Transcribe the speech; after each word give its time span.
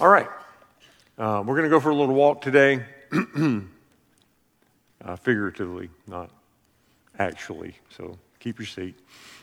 All 0.00 0.08
right. 0.08 0.28
Uh, 1.18 1.42
we're 1.44 1.56
going 1.56 1.64
to 1.64 1.68
go 1.68 1.78
for 1.78 1.90
a 1.90 1.94
little 1.94 2.14
walk 2.14 2.40
today, 2.40 2.82
uh, 5.04 5.16
figuratively, 5.16 5.90
not 6.06 6.30
actually. 7.18 7.74
So 7.90 8.16
keep 8.38 8.58
your 8.58 8.64
seat. 8.64 8.94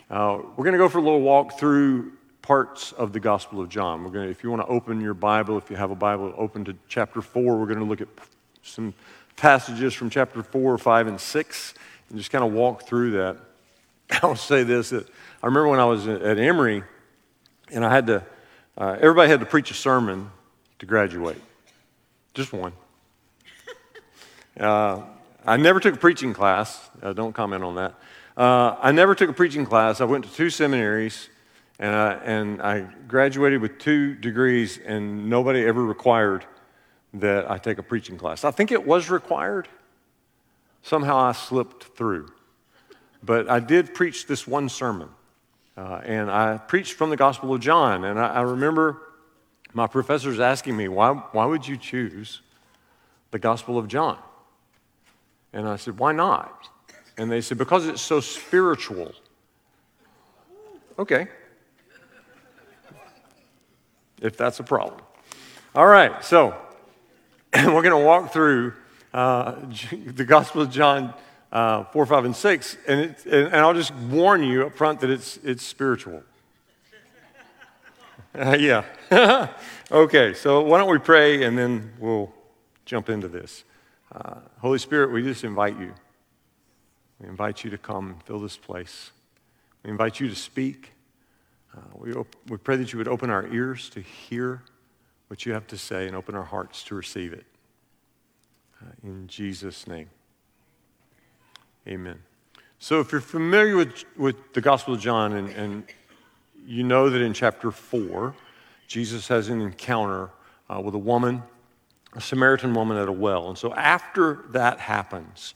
Uh, 0.10 0.40
we're 0.56 0.64
going 0.64 0.72
to 0.72 0.80
go 0.80 0.90
for 0.90 0.98
a 0.98 1.02
little 1.02 1.22
walk 1.22 1.60
through 1.60 2.14
parts 2.42 2.92
of 2.92 3.14
the 3.14 3.20
Gospel 3.20 3.62
of 3.62 3.70
John. 3.70 4.04
We're 4.04 4.10
going 4.10 4.26
to, 4.26 4.32
if 4.32 4.44
you 4.44 4.50
want 4.50 4.64
to 4.64 4.68
open 4.68 5.00
your 5.00 5.14
Bible, 5.14 5.60
if 5.60 5.70
you 5.70 5.76
have 5.76 5.92
a 5.92 5.96
Bible, 5.96 6.34
open 6.36 6.66
to 6.66 6.76
chapter 6.88 7.22
4. 7.22 7.56
We're 7.56 7.68
going 7.68 7.78
to 7.78 7.86
look 7.86 8.02
at 8.02 8.08
some 8.64 8.96
passages 9.36 9.94
from 9.94 10.10
chapter 10.10 10.42
4, 10.42 10.80
5, 10.80 11.06
and 11.06 11.22
6 11.22 11.74
and 12.10 12.18
just 12.18 12.32
kind 12.32 12.44
of 12.44 12.52
walk 12.52 12.88
through 12.88 13.12
that. 13.12 13.38
I'll 14.24 14.36
say 14.36 14.64
this 14.64 14.90
that 14.90 15.08
I 15.44 15.46
remember 15.46 15.68
when 15.68 15.80
I 15.80 15.86
was 15.86 16.08
at 16.08 16.40
Emory 16.40 16.82
and 17.72 17.86
I 17.86 17.94
had 17.94 18.08
to, 18.08 18.24
uh, 18.76 18.98
everybody 19.00 19.30
had 19.30 19.42
to 19.42 19.46
preach 19.46 19.70
a 19.70 19.76
sermon 19.76 20.32
to 20.80 20.86
graduate, 20.86 21.42
just 22.34 22.54
one. 22.54 22.74
Uh, 24.60 25.04
I 25.46 25.58
never 25.58 25.80
took 25.80 25.94
a 25.94 26.00
preaching 26.00 26.34
class. 26.34 26.90
Uh, 27.04 27.14
don't 27.14 27.32
comment 27.32 27.64
on 27.64 27.76
that. 27.76 27.94
Uh, 28.36 28.76
I 28.82 28.92
never 28.92 29.14
took 29.14 29.30
a 29.30 29.34
preaching 29.34 29.68
class. 29.68 30.02
I 30.02 30.06
went 30.06 30.26
to 30.26 30.34
two 30.34 30.50
seminaries 30.50 31.30
and 31.80 31.96
I, 31.96 32.14
and 32.14 32.62
I 32.62 32.88
graduated 33.08 33.62
with 33.62 33.78
two 33.78 34.16
degrees, 34.16 34.80
and 34.84 35.30
nobody 35.30 35.64
ever 35.64 35.84
required 35.84 36.46
that 37.14 37.50
I 37.50 37.58
take 37.58 37.78
a 37.78 37.84
preaching 37.84 38.18
class. 38.18 38.44
I 38.44 38.52
think 38.52 38.72
it 38.72 38.86
was 38.86 39.10
required. 39.10 39.68
Somehow 40.82 41.18
I 41.18 41.34
slipped 41.34 41.96
through. 41.96 42.32
But 43.22 43.50
I 43.50 43.60
did 43.60 43.94
preach 43.94 44.28
this 44.28 44.48
one 44.48 44.70
sermon. 44.70 45.10
Uh, 45.76 46.02
and 46.04 46.32
I 46.32 46.58
preached 46.58 46.94
from 46.94 47.12
the 47.12 47.18
Gospel 47.18 47.54
of 47.54 47.62
John. 47.62 48.04
And 48.04 48.20
I, 48.20 48.28
I 48.28 48.42
remember 48.42 49.02
my 49.78 49.86
professors 49.86 50.40
asking 50.40 50.76
me, 50.76 50.88
why, 50.88 51.12
why 51.34 51.46
would 51.46 51.68
you 51.68 51.78
choose 51.78 52.42
the 53.30 53.38
Gospel 53.38 53.78
of 53.78 53.88
John? 53.88 54.18
And 55.54 55.70
I 55.70 55.76
said, 55.76 56.00
why 56.00 56.14
not? 56.14 56.68
And 57.16 57.32
they 57.32 57.42
said, 57.42 57.60
because 57.60 57.86
it's 57.86 58.02
so 58.02 58.20
spiritual. 58.20 59.14
Okay. 60.98 61.28
If 64.20 64.36
that's 64.36 64.60
a 64.60 64.64
problem. 64.64 65.00
All 65.76 65.86
right, 65.86 66.26
so 66.26 66.56
we're 67.54 67.84
going 67.84 67.92
to 67.92 67.98
walk 67.98 68.34
through 68.34 68.74
uh, 69.14 69.58
the 70.08 70.26
Gospel 70.26 70.64
of 70.64 70.72
John 70.72 71.14
uh, 71.52 71.84
4, 71.84 72.06
5, 72.08 72.26
and 72.26 72.36
6. 72.36 72.78
And, 72.88 73.00
it, 73.02 73.26
and, 73.28 73.56
I'll 73.56 73.76
just 73.76 73.94
warn 73.94 74.42
you 74.42 74.66
up 74.66 74.76
front 74.76 75.02
that 75.02 75.12
it's, 75.12 75.38
it's 75.44 75.64
spiritual. 75.64 76.24
Uh, 78.38 78.56
yeah. 78.60 78.84
okay, 79.92 80.34
so 80.34 80.62
why 80.62 80.78
don't 80.78 80.92
we 80.92 81.00
pray 81.00 81.44
and 81.44 81.58
then 81.58 81.92
we'll 82.00 82.32
jump 82.86 83.10
into 83.10 83.28
this. 83.28 83.64
Uh, 84.12 84.36
Holy 84.60 84.78
Spirit, 84.78 85.12
we 85.12 85.24
just 85.24 85.44
invite 85.44 85.80
you. 85.80 85.94
We 87.20 87.28
invite 87.28 87.64
you 87.64 87.72
to 87.72 87.78
come 87.78 88.12
and 88.12 88.24
fill 88.24 88.40
this 88.40 88.56
place. 88.56 89.12
We 89.84 89.90
invite 89.90 90.20
you 90.20 90.30
to 90.30 90.36
speak. 90.36 90.92
Uh, 91.76 91.82
we, 91.96 92.14
op- 92.14 92.36
we 92.48 92.58
pray 92.58 92.76
that 92.76 92.94
you 92.94 92.98
would 92.98 93.08
open 93.08 93.30
our 93.30 93.48
ears 93.48 93.90
to 93.90 94.02
hear 94.02 94.62
what 95.30 95.46
you 95.46 95.54
have 95.54 95.66
to 95.68 95.78
say 95.78 96.08
and 96.08 96.16
open 96.16 96.36
our 96.36 96.44
hearts 96.44 96.84
to 96.84 96.96
receive 96.96 97.34
it. 97.34 97.46
Uh, 98.82 98.92
in 99.04 99.28
Jesus' 99.28 99.88
name. 99.88 100.10
Amen. 101.88 102.20
So, 102.80 103.00
if 103.00 103.12
you're 103.12 103.22
familiar 103.22 103.76
with, 103.76 104.04
with 104.16 104.54
the 104.54 104.62
Gospel 104.62 104.94
of 104.94 105.00
John, 105.00 105.34
and, 105.34 105.50
and 105.50 105.84
you 106.68 106.84
know 106.84 107.10
that 107.10 107.22
in 107.22 107.34
chapter 107.34 107.72
4, 107.72 108.36
Jesus 108.88 109.30
has 109.30 109.48
an 109.48 109.62
encounter 109.62 110.30
uh, 110.70 110.82
with 110.82 110.94
a 110.94 111.00
woman, 111.00 111.42
a 112.14 112.20
Samaritan 112.20 112.74
woman 112.74 112.98
at 112.98 113.08
a 113.08 113.12
well. 113.12 113.48
And 113.48 113.58
so, 113.58 113.74
after 113.74 114.44
that 114.50 114.80
happens, 114.80 115.56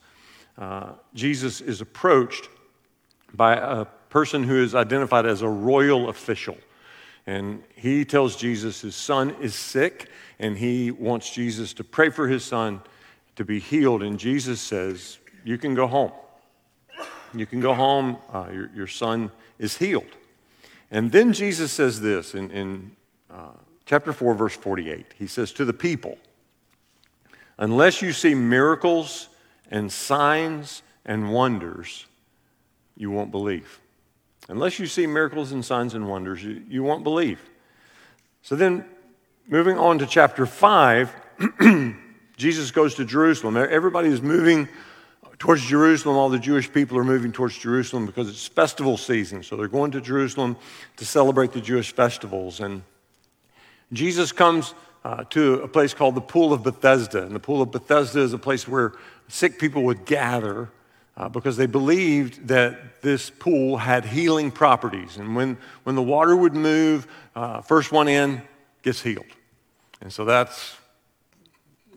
uh, 0.57 0.93
Jesus 1.13 1.59
is 1.59 1.81
approached 1.81 2.47
by 3.33 3.55
a 3.55 3.85
person 4.09 4.43
who 4.43 4.63
is 4.63 4.73
identified 4.73 5.25
as 5.25 5.41
a 5.41 5.49
royal 5.49 6.09
official. 6.09 6.57
And 7.27 7.61
he 7.75 8.05
tells 8.05 8.37
Jesus 8.37 8.79
his 8.81 8.95
son 8.95 9.35
is 9.41 9.53
sick, 9.53 10.09
and 10.39 10.57
he 10.57 10.91
wants 10.91 11.29
Jesus 11.29 11.73
to 11.73 11.83
pray 11.83 12.09
for 12.09 12.29
his 12.29 12.43
son 12.43 12.81
to 13.35 13.43
be 13.43 13.59
healed. 13.59 14.01
And 14.01 14.17
Jesus 14.17 14.61
says, 14.61 15.17
You 15.43 15.57
can 15.57 15.75
go 15.75 15.87
home. 15.87 16.13
You 17.33 17.45
can 17.45 17.59
go 17.59 17.73
home. 17.73 18.17
Uh, 18.31 18.47
your, 18.51 18.71
your 18.73 18.87
son 18.87 19.29
is 19.59 19.77
healed. 19.77 20.15
And 20.91 21.11
then 21.11 21.31
Jesus 21.31 21.71
says 21.71 22.01
this 22.01 22.35
in, 22.35 22.51
in 22.51 22.91
uh, 23.29 23.53
chapter 23.85 24.11
4, 24.11 24.35
verse 24.35 24.55
48. 24.55 25.05
He 25.17 25.25
says, 25.25 25.53
To 25.53 25.65
the 25.65 25.73
people, 25.73 26.17
unless 27.57 28.01
you 28.01 28.11
see 28.11 28.35
miracles 28.35 29.29
and 29.71 29.89
signs 29.91 30.83
and 31.05 31.31
wonders, 31.31 32.05
you 32.97 33.09
won't 33.09 33.31
believe. 33.31 33.79
Unless 34.49 34.79
you 34.79 34.85
see 34.85 35.07
miracles 35.07 35.53
and 35.53 35.63
signs 35.63 35.93
and 35.93 36.09
wonders, 36.09 36.43
you, 36.43 36.61
you 36.67 36.83
won't 36.83 37.05
believe. 37.05 37.39
So 38.41 38.57
then, 38.57 38.83
moving 39.47 39.77
on 39.77 39.99
to 39.99 40.05
chapter 40.05 40.45
5, 40.45 41.15
Jesus 42.37 42.71
goes 42.71 42.95
to 42.95 43.05
Jerusalem. 43.05 43.55
Everybody 43.55 44.09
is 44.09 44.21
moving 44.21 44.67
towards 45.41 45.65
Jerusalem. 45.65 46.17
All 46.17 46.29
the 46.29 46.37
Jewish 46.37 46.71
people 46.71 46.99
are 46.99 47.03
moving 47.03 47.31
towards 47.31 47.57
Jerusalem 47.57 48.05
because 48.05 48.29
it's 48.29 48.47
festival 48.47 48.95
season. 48.95 49.41
So 49.41 49.55
they're 49.55 49.67
going 49.67 49.89
to 49.91 49.99
Jerusalem 49.99 50.55
to 50.97 51.05
celebrate 51.05 51.51
the 51.51 51.59
Jewish 51.59 51.95
festivals. 51.95 52.59
And 52.59 52.83
Jesus 53.91 54.31
comes 54.31 54.75
uh, 55.03 55.23
to 55.31 55.55
a 55.63 55.67
place 55.67 55.95
called 55.95 56.13
the 56.13 56.21
Pool 56.21 56.53
of 56.53 56.61
Bethesda. 56.61 57.23
And 57.23 57.33
the 57.33 57.39
Pool 57.39 57.63
of 57.63 57.71
Bethesda 57.71 58.19
is 58.19 58.33
a 58.33 58.37
place 58.37 58.67
where 58.67 58.93
sick 59.29 59.57
people 59.57 59.81
would 59.81 60.05
gather 60.05 60.69
uh, 61.17 61.27
because 61.27 61.57
they 61.57 61.65
believed 61.65 62.47
that 62.49 63.01
this 63.01 63.31
pool 63.31 63.77
had 63.77 64.05
healing 64.05 64.51
properties. 64.51 65.17
And 65.17 65.35
when, 65.35 65.57
when 65.85 65.95
the 65.95 66.03
water 66.03 66.35
would 66.35 66.53
move, 66.53 67.07
uh, 67.35 67.61
first 67.61 67.91
one 67.91 68.07
in 68.07 68.43
gets 68.83 69.01
healed. 69.01 69.25
And 70.01 70.13
so 70.13 70.23
that's 70.23 70.75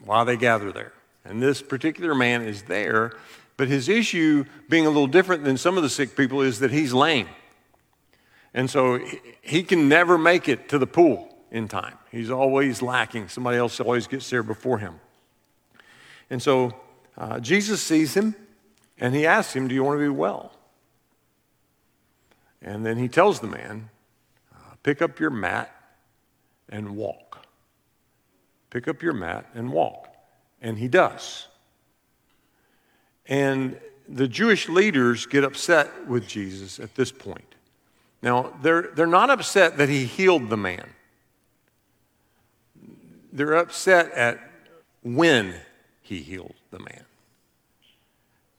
why 0.02 0.24
they 0.24 0.38
gather 0.38 0.72
there. 0.72 0.94
And 1.24 1.42
this 1.42 1.62
particular 1.62 2.14
man 2.14 2.42
is 2.42 2.64
there, 2.64 3.12
but 3.56 3.68
his 3.68 3.88
issue, 3.88 4.44
being 4.68 4.84
a 4.84 4.90
little 4.90 5.06
different 5.06 5.44
than 5.44 5.56
some 5.56 5.76
of 5.76 5.82
the 5.82 5.88
sick 5.88 6.16
people, 6.16 6.40
is 6.42 6.58
that 6.58 6.70
he's 6.70 6.92
lame. 6.92 7.28
And 8.52 8.70
so 8.70 9.00
he 9.42 9.62
can 9.62 9.88
never 9.88 10.16
make 10.16 10.48
it 10.48 10.68
to 10.68 10.78
the 10.78 10.86
pool 10.86 11.36
in 11.50 11.68
time. 11.68 11.96
He's 12.10 12.30
always 12.30 12.82
lacking. 12.82 13.28
Somebody 13.28 13.56
else 13.56 13.80
always 13.80 14.06
gets 14.06 14.28
there 14.30 14.42
before 14.42 14.78
him. 14.78 15.00
And 16.30 16.42
so 16.42 16.74
uh, 17.16 17.40
Jesus 17.40 17.82
sees 17.82 18.14
him 18.14 18.34
and 18.98 19.14
he 19.14 19.26
asks 19.26 19.54
him, 19.54 19.68
Do 19.68 19.74
you 19.74 19.82
want 19.82 19.98
to 19.98 20.02
be 20.02 20.08
well? 20.08 20.52
And 22.62 22.84
then 22.84 22.96
he 22.96 23.08
tells 23.08 23.40
the 23.40 23.46
man, 23.46 23.90
uh, 24.54 24.74
Pick 24.82 25.02
up 25.02 25.18
your 25.20 25.30
mat 25.30 25.74
and 26.68 26.96
walk. 26.96 27.46
Pick 28.70 28.88
up 28.88 29.02
your 29.02 29.12
mat 29.12 29.46
and 29.54 29.72
walk. 29.72 30.13
And 30.64 30.78
he 30.78 30.88
does. 30.88 31.46
And 33.26 33.78
the 34.08 34.26
Jewish 34.26 34.68
leaders 34.68 35.26
get 35.26 35.44
upset 35.44 36.08
with 36.08 36.26
Jesus 36.26 36.80
at 36.80 36.94
this 36.94 37.12
point. 37.12 37.54
Now, 38.22 38.54
they're, 38.62 38.90
they're 38.94 39.06
not 39.06 39.28
upset 39.28 39.76
that 39.76 39.90
he 39.90 40.06
healed 40.06 40.48
the 40.48 40.56
man, 40.56 40.88
they're 43.32 43.54
upset 43.54 44.10
at 44.12 44.40
when 45.02 45.54
he 46.00 46.20
healed 46.20 46.54
the 46.70 46.78
man. 46.78 47.04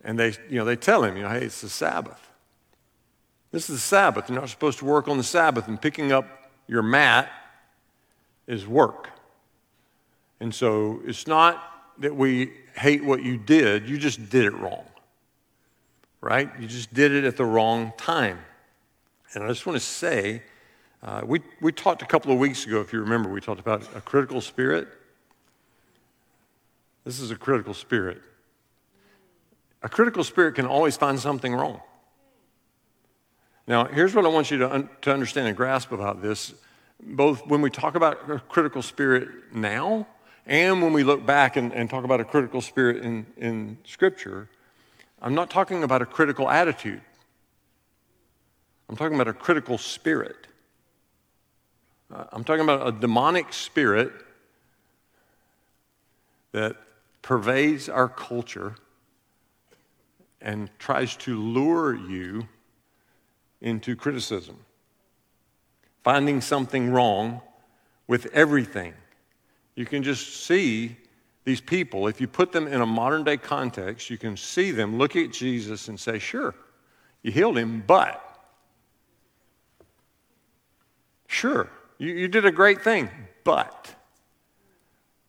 And 0.03 0.19
they, 0.19 0.33
you 0.49 0.59
know, 0.59 0.65
they 0.65 0.75
tell 0.75 1.03
him, 1.03 1.17
you 1.17 1.23
know, 1.23 1.29
hey, 1.29 1.45
it's 1.45 1.61
the 1.61 1.69
Sabbath. 1.69 2.29
This 3.51 3.67
is 3.69 3.77
the 3.77 3.81
Sabbath. 3.81 4.29
You're 4.29 4.39
not 4.39 4.49
supposed 4.49 4.77
to 4.79 4.85
work 4.85 5.07
on 5.07 5.17
the 5.17 5.23
Sabbath, 5.23 5.67
and 5.67 5.81
picking 5.81 6.11
up 6.11 6.27
your 6.67 6.83
mat 6.83 7.31
is 8.45 8.67
work. 8.67 9.09
And 10.39 10.53
so 10.53 11.01
it's 11.05 11.25
not 11.25 11.74
that 11.99 12.15
we 12.15 12.53
hate 12.75 13.03
what 13.03 13.23
you 13.23 13.37
did, 13.37 13.87
you 13.87 13.97
just 13.97 14.29
did 14.29 14.45
it 14.45 14.53
wrong. 14.53 14.85
Right? 16.21 16.49
You 16.59 16.67
just 16.67 16.93
did 16.93 17.11
it 17.11 17.23
at 17.23 17.37
the 17.37 17.45
wrong 17.45 17.93
time. 17.97 18.39
And 19.33 19.43
I 19.43 19.47
just 19.49 19.65
want 19.65 19.77
to 19.77 19.85
say, 19.85 20.41
uh, 21.03 21.21
we, 21.25 21.41
we 21.61 21.71
talked 21.71 22.01
a 22.01 22.05
couple 22.05 22.31
of 22.31 22.39
weeks 22.39 22.65
ago, 22.65 22.81
if 22.81 22.91
you 22.91 22.99
remember, 22.99 23.29
we 23.29 23.41
talked 23.41 23.59
about 23.59 23.83
a 23.95 24.01
critical 24.01 24.41
spirit. 24.41 24.87
This 27.03 27.19
is 27.19 27.31
a 27.31 27.35
critical 27.35 27.73
spirit. 27.73 28.21
A 29.83 29.89
critical 29.89 30.23
spirit 30.23 30.55
can 30.55 30.65
always 30.65 30.97
find 30.97 31.19
something 31.19 31.53
wrong. 31.53 31.79
Now, 33.67 33.85
here's 33.85 34.15
what 34.15 34.25
I 34.25 34.29
want 34.29 34.49
you 34.49 34.57
to, 34.59 34.73
un- 34.73 34.89
to 35.01 35.13
understand 35.13 35.47
and 35.47 35.55
grasp 35.55 35.91
about 35.91 36.21
this. 36.21 36.53
Both 37.01 37.45
when 37.45 37.61
we 37.61 37.69
talk 37.69 37.95
about 37.95 38.29
a 38.29 38.39
critical 38.39 38.81
spirit 38.81 39.29
now 39.53 40.07
and 40.45 40.81
when 40.81 40.93
we 40.93 41.03
look 41.03 41.25
back 41.25 41.55
and, 41.55 41.73
and 41.73 41.89
talk 41.89 42.03
about 42.03 42.19
a 42.19 42.25
critical 42.25 42.61
spirit 42.61 43.03
in, 43.03 43.25
in 43.37 43.77
Scripture, 43.83 44.47
I'm 45.21 45.33
not 45.33 45.49
talking 45.49 45.83
about 45.83 46.01
a 46.01 46.05
critical 46.05 46.49
attitude. 46.49 47.01
I'm 48.87 48.95
talking 48.95 49.15
about 49.15 49.27
a 49.27 49.33
critical 49.33 49.77
spirit. 49.77 50.47
Uh, 52.13 52.25
I'm 52.31 52.43
talking 52.43 52.63
about 52.63 52.87
a 52.87 52.91
demonic 52.91 53.51
spirit 53.53 54.11
that 56.51 56.75
pervades 57.23 57.89
our 57.89 58.07
culture 58.07 58.75
and 60.41 60.69
tries 60.77 61.15
to 61.15 61.41
lure 61.41 61.95
you 61.95 62.47
into 63.61 63.95
criticism, 63.95 64.57
finding 66.03 66.39
something 66.39 66.91
wrong 66.91 67.41
with 68.07 68.27
everything. 68.27 68.93
You 69.75 69.85
can 69.85 70.03
just 70.03 70.45
see 70.45 70.95
these 71.43 71.61
people, 71.61 72.07
if 72.07 72.19
you 72.19 72.27
put 72.27 72.51
them 72.51 72.67
in 72.67 72.81
a 72.81 72.85
modern 72.85 73.23
day 73.23 73.37
context, 73.37 74.09
you 74.09 74.17
can 74.17 74.35
see 74.35 74.71
them 74.71 74.97
look 74.97 75.15
at 75.15 75.31
Jesus 75.31 75.87
and 75.87 75.99
say, 75.99 76.17
Sure, 76.17 76.55
you 77.21 77.31
healed 77.31 77.57
him, 77.57 77.83
but, 77.85 78.21
sure, 81.27 81.69
you, 81.99 82.13
you 82.13 82.27
did 82.27 82.45
a 82.45 82.51
great 82.51 82.81
thing, 82.81 83.09
but, 83.43 83.93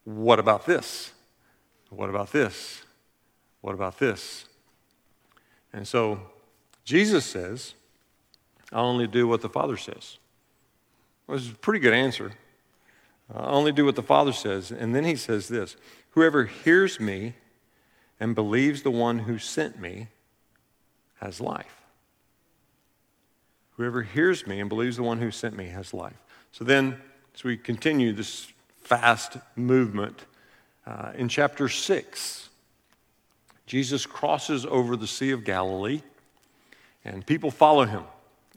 what 0.05 0.39
about 0.39 0.65
this? 0.65 1.13
What 1.91 2.09
about 2.09 2.33
this? 2.33 2.83
What 3.61 3.75
about 3.75 3.99
this? 3.99 4.47
And 5.73 5.87
so 5.87 6.21
Jesus 6.85 7.27
says, 7.27 7.75
I 8.73 8.79
only 8.79 9.07
do 9.07 9.29
what 9.29 9.43
the 9.43 9.49
Father 9.49 9.77
says. 9.77 10.19
Well, 11.27 11.37
this 11.37 11.47
is 11.47 11.53
a 11.53 11.57
pretty 11.57 11.81
good 11.81 11.93
answer. 11.93 12.33
I 13.35 13.47
only 13.47 13.73
do 13.73 13.85
what 13.85 13.97
the 13.97 14.03
Father 14.03 14.33
says. 14.33 14.71
And 14.71 14.95
then 14.95 15.05
he 15.05 15.17
says 15.17 15.49
this 15.49 15.77
Whoever 16.11 16.45
hears 16.45 17.01
me 17.01 17.35
and 18.19 18.35
believes 18.35 18.83
the 18.83 18.91
one 18.91 19.21
who 19.21 19.39
sent 19.39 19.81
me 19.81 20.09
has 21.21 21.41
life. 21.41 21.83
Whoever 23.77 24.03
hears 24.03 24.47
me 24.47 24.61
and 24.61 24.69
believes 24.69 24.97
the 24.97 25.03
one 25.03 25.19
who 25.19 25.31
sent 25.31 25.57
me 25.57 25.67
has 25.67 25.93
life. 25.93 26.17
So 26.53 26.65
then, 26.65 26.99
as 27.35 27.45
we 27.45 27.57
continue 27.59 28.13
this 28.13 28.51
fast 28.83 29.37
movement, 29.55 30.25
uh, 30.87 31.13
in 31.15 31.29
chapter 31.29 31.69
6, 31.69 32.49
Jesus 33.67 34.07
crosses 34.07 34.65
over 34.65 34.97
the 34.97 35.07
Sea 35.07 35.33
of 35.33 35.45
Galilee, 35.45 36.01
and 37.05 37.27
people 37.27 37.51
follow 37.51 37.85
him. 37.85 38.05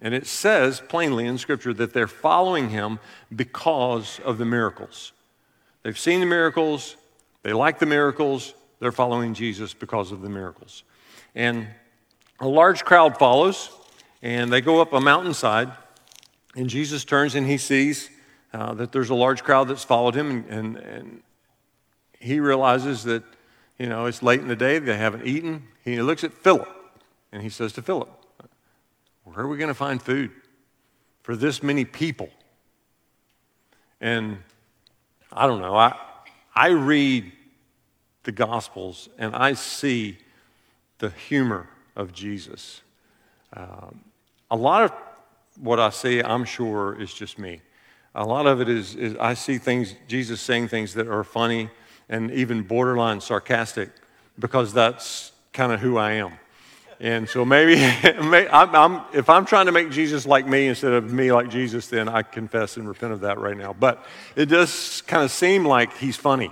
And 0.01 0.13
it 0.13 0.25
says 0.25 0.81
plainly 0.87 1.25
in 1.25 1.37
Scripture 1.37 1.73
that 1.73 1.93
they're 1.93 2.07
following 2.07 2.69
him 2.69 2.99
because 3.35 4.19
of 4.23 4.37
the 4.37 4.45
miracles. 4.45 5.11
They've 5.83 5.97
seen 5.97 6.19
the 6.19 6.25
miracles, 6.25 6.95
they 7.43 7.53
like 7.53 7.79
the 7.79 7.85
miracles, 7.85 8.53
they're 8.79 8.91
following 8.91 9.33
Jesus 9.33 9.73
because 9.73 10.11
of 10.11 10.21
the 10.21 10.29
miracles. 10.29 10.83
And 11.35 11.67
a 12.39 12.47
large 12.47 12.85
crowd 12.85 13.17
follows, 13.17 13.69
and 14.21 14.51
they 14.51 14.61
go 14.61 14.81
up 14.81 14.93
a 14.93 15.01
mountainside, 15.01 15.71
and 16.55 16.69
Jesus 16.69 17.03
turns 17.03 17.35
and 17.35 17.45
he 17.45 17.57
sees 17.57 18.09
uh, 18.53 18.73
that 18.75 18.91
there's 18.91 19.09
a 19.09 19.15
large 19.15 19.43
crowd 19.43 19.67
that's 19.67 19.83
followed 19.83 20.15
him, 20.15 20.31
and, 20.31 20.45
and, 20.47 20.77
and 20.77 21.23
he 22.19 22.39
realizes 22.39 23.03
that, 23.03 23.23
you 23.77 23.87
know, 23.87 24.05
it's 24.05 24.23
late 24.23 24.39
in 24.39 24.47
the 24.47 24.55
day, 24.55 24.79
they 24.79 24.97
haven't 24.97 25.25
eaten. 25.25 25.67
He 25.83 26.01
looks 26.01 26.23
at 26.23 26.33
Philip, 26.33 26.69
and 27.31 27.41
he 27.41 27.49
says 27.49 27.73
to 27.73 27.81
Philip, 27.81 28.09
Where 29.33 29.45
are 29.45 29.47
we 29.47 29.57
going 29.57 29.67
to 29.67 29.75
find 29.75 30.01
food 30.01 30.31
for 31.21 31.35
this 31.35 31.61
many 31.61 31.85
people? 31.85 32.29
And 34.01 34.39
I 35.31 35.45
don't 35.45 35.61
know, 35.61 35.75
I, 35.75 35.95
I 36.55 36.69
read 36.69 37.31
the 38.23 38.31
Gospels 38.31 39.07
and 39.19 39.35
I 39.35 39.53
see 39.53 40.17
the 40.97 41.09
humor 41.09 41.69
of 41.95 42.11
Jesus. 42.11 42.81
Um, 43.53 44.01
a 44.49 44.55
lot 44.55 44.83
of 44.85 44.93
what 45.61 45.79
I 45.79 45.91
see, 45.91 46.21
I'm 46.21 46.45
sure, 46.45 46.99
is 46.99 47.13
just 47.13 47.37
me. 47.37 47.61
A 48.15 48.25
lot 48.25 48.47
of 48.47 48.61
it 48.61 48.69
is, 48.69 48.95
is 48.95 49.15
I 49.17 49.35
see 49.35 49.59
things, 49.59 49.93
Jesus 50.07 50.41
saying 50.41 50.69
things 50.69 50.95
that 50.95 51.07
are 51.07 51.23
funny 51.23 51.69
and 52.07 52.31
even 52.31 52.63
borderline 52.63 53.21
sarcastic 53.21 53.91
because 54.39 54.73
that's 54.73 55.33
kind 55.53 55.71
of 55.71 55.79
who 55.81 55.97
I 55.97 56.13
am. 56.13 56.33
And 56.99 57.29
so 57.29 57.45
maybe, 57.45 57.81
I'm, 58.03 58.75
I'm, 58.75 59.01
if 59.13 59.29
I'm 59.29 59.45
trying 59.45 59.67
to 59.67 59.71
make 59.71 59.89
Jesus 59.89 60.25
like 60.25 60.45
me 60.45 60.67
instead 60.67 60.91
of 60.91 61.11
me 61.13 61.31
like 61.31 61.49
Jesus, 61.49 61.87
then 61.87 62.09
I 62.09 62.23
confess 62.23 62.75
and 62.75 62.87
repent 62.87 63.13
of 63.13 63.21
that 63.21 63.39
right 63.39 63.57
now. 63.57 63.73
But 63.73 64.05
it 64.35 64.47
does 64.47 65.01
kind 65.07 65.23
of 65.23 65.31
seem 65.31 65.65
like 65.65 65.95
he's 65.97 66.17
funny. 66.17 66.51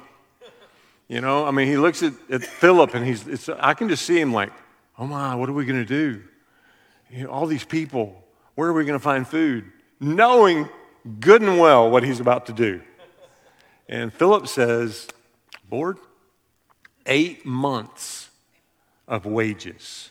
You 1.09 1.21
know, 1.21 1.45
I 1.45 1.51
mean, 1.51 1.67
he 1.67 1.77
looks 1.77 2.01
at, 2.03 2.13
at 2.29 2.43
Philip 2.43 2.93
and 2.93 3.05
he's, 3.05 3.27
it's, 3.27 3.49
I 3.49 3.73
can 3.73 3.89
just 3.89 4.05
see 4.05 4.19
him 4.19 4.33
like, 4.33 4.51
oh 4.97 5.05
my, 5.05 5.35
what 5.35 5.49
are 5.49 5.53
we 5.53 5.65
going 5.65 5.79
to 5.79 5.85
do? 5.85 6.23
You 7.09 7.23
know, 7.25 7.29
all 7.29 7.45
these 7.45 7.63
people, 7.63 8.23
where 8.55 8.69
are 8.69 8.73
we 8.73 8.85
going 8.85 8.99
to 8.99 9.03
find 9.03 9.27
food? 9.27 9.65
Knowing 9.99 10.69
good 11.19 11.41
and 11.41 11.59
well 11.59 11.89
what 11.89 12.03
he's 12.03 12.19
about 12.19 12.45
to 12.47 12.53
do. 12.53 12.81
And 13.89 14.13
Philip 14.13 14.47
says, 14.47 15.07
Lord, 15.71 15.97
eight 17.05 17.45
months 17.45 18.29
of 19.07 19.25
wages 19.25 20.09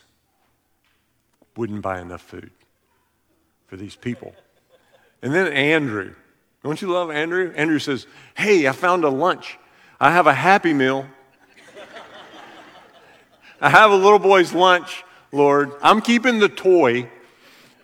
wouldn't 1.57 1.81
buy 1.81 1.99
enough 1.99 2.21
food 2.21 2.51
for 3.67 3.75
these 3.75 3.95
people. 3.95 4.33
And 5.21 5.33
then 5.33 5.51
Andrew, 5.51 6.13
don't 6.63 6.81
you 6.81 6.89
love 6.89 7.11
Andrew? 7.11 7.53
Andrew 7.55 7.79
says, 7.79 8.07
Hey, 8.35 8.67
I 8.67 8.71
found 8.71 9.03
a 9.03 9.09
lunch. 9.09 9.57
I 9.99 10.11
have 10.11 10.27
a 10.27 10.33
happy 10.33 10.73
meal. 10.73 11.05
I 13.59 13.69
have 13.69 13.89
a 13.89 13.95
little 13.95 14.19
boy's 14.19 14.53
lunch, 14.53 15.03
Lord. 15.31 15.71
I'm 15.81 16.01
keeping 16.01 16.37
the 16.37 16.49
toy, 16.49 17.09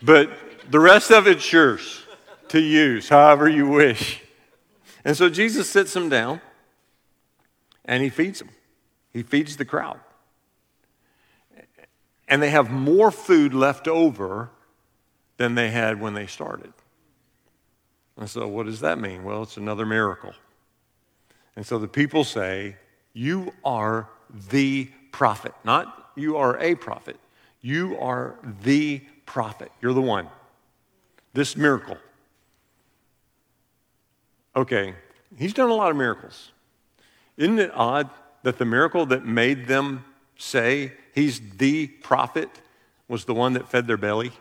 but 0.03 0.29
the 0.69 0.79
rest 0.79 1.11
of 1.11 1.27
it's 1.27 1.51
yours 1.51 2.03
to 2.49 2.59
use 2.59 3.09
however 3.09 3.49
you 3.49 3.67
wish. 3.67 4.21
And 5.03 5.17
so 5.17 5.29
Jesus 5.29 5.69
sits 5.69 5.95
him 5.95 6.09
down 6.09 6.41
and 7.85 8.03
he 8.03 8.09
feeds 8.09 8.39
them. 8.39 8.49
He 9.11 9.23
feeds 9.23 9.57
the 9.57 9.65
crowd. 9.65 9.99
And 12.27 12.41
they 12.41 12.49
have 12.49 12.71
more 12.71 13.11
food 13.11 13.53
left 13.53 13.87
over 13.87 14.49
than 15.37 15.55
they 15.55 15.69
had 15.71 15.99
when 15.99 16.13
they 16.13 16.27
started. 16.27 16.73
And 18.17 18.29
so, 18.29 18.47
what 18.47 18.65
does 18.65 18.79
that 18.81 18.99
mean? 18.99 19.23
Well, 19.23 19.43
it's 19.43 19.57
another 19.57 19.85
miracle. 19.85 20.33
And 21.55 21.65
so 21.65 21.79
the 21.79 21.87
people 21.87 22.23
say, 22.23 22.77
You 23.13 23.53
are 23.65 24.07
the 24.49 24.89
prophet. 25.11 25.53
Not 25.63 26.03
you 26.15 26.37
are 26.37 26.59
a 26.59 26.75
prophet. 26.75 27.17
You 27.61 27.97
are 27.99 28.35
the 28.63 29.01
prophet. 29.25 29.71
You're 29.81 29.93
the 29.93 30.01
one. 30.01 30.27
This 31.33 31.55
miracle. 31.55 31.97
Okay, 34.55 34.93
he's 35.37 35.53
done 35.53 35.69
a 35.69 35.73
lot 35.73 35.89
of 35.89 35.97
miracles. 35.97 36.51
Isn't 37.37 37.57
it 37.57 37.71
odd 37.73 38.09
that 38.43 38.59
the 38.59 38.65
miracle 38.65 39.05
that 39.07 39.25
made 39.25 39.67
them 39.67 40.05
say 40.43 40.93
he's 41.13 41.39
the 41.57 41.87
prophet 41.87 42.49
was 43.07 43.25
the 43.25 43.33
one 43.33 43.53
that 43.53 43.67
fed 43.67 43.87
their 43.87 43.97
belly? 43.97 44.31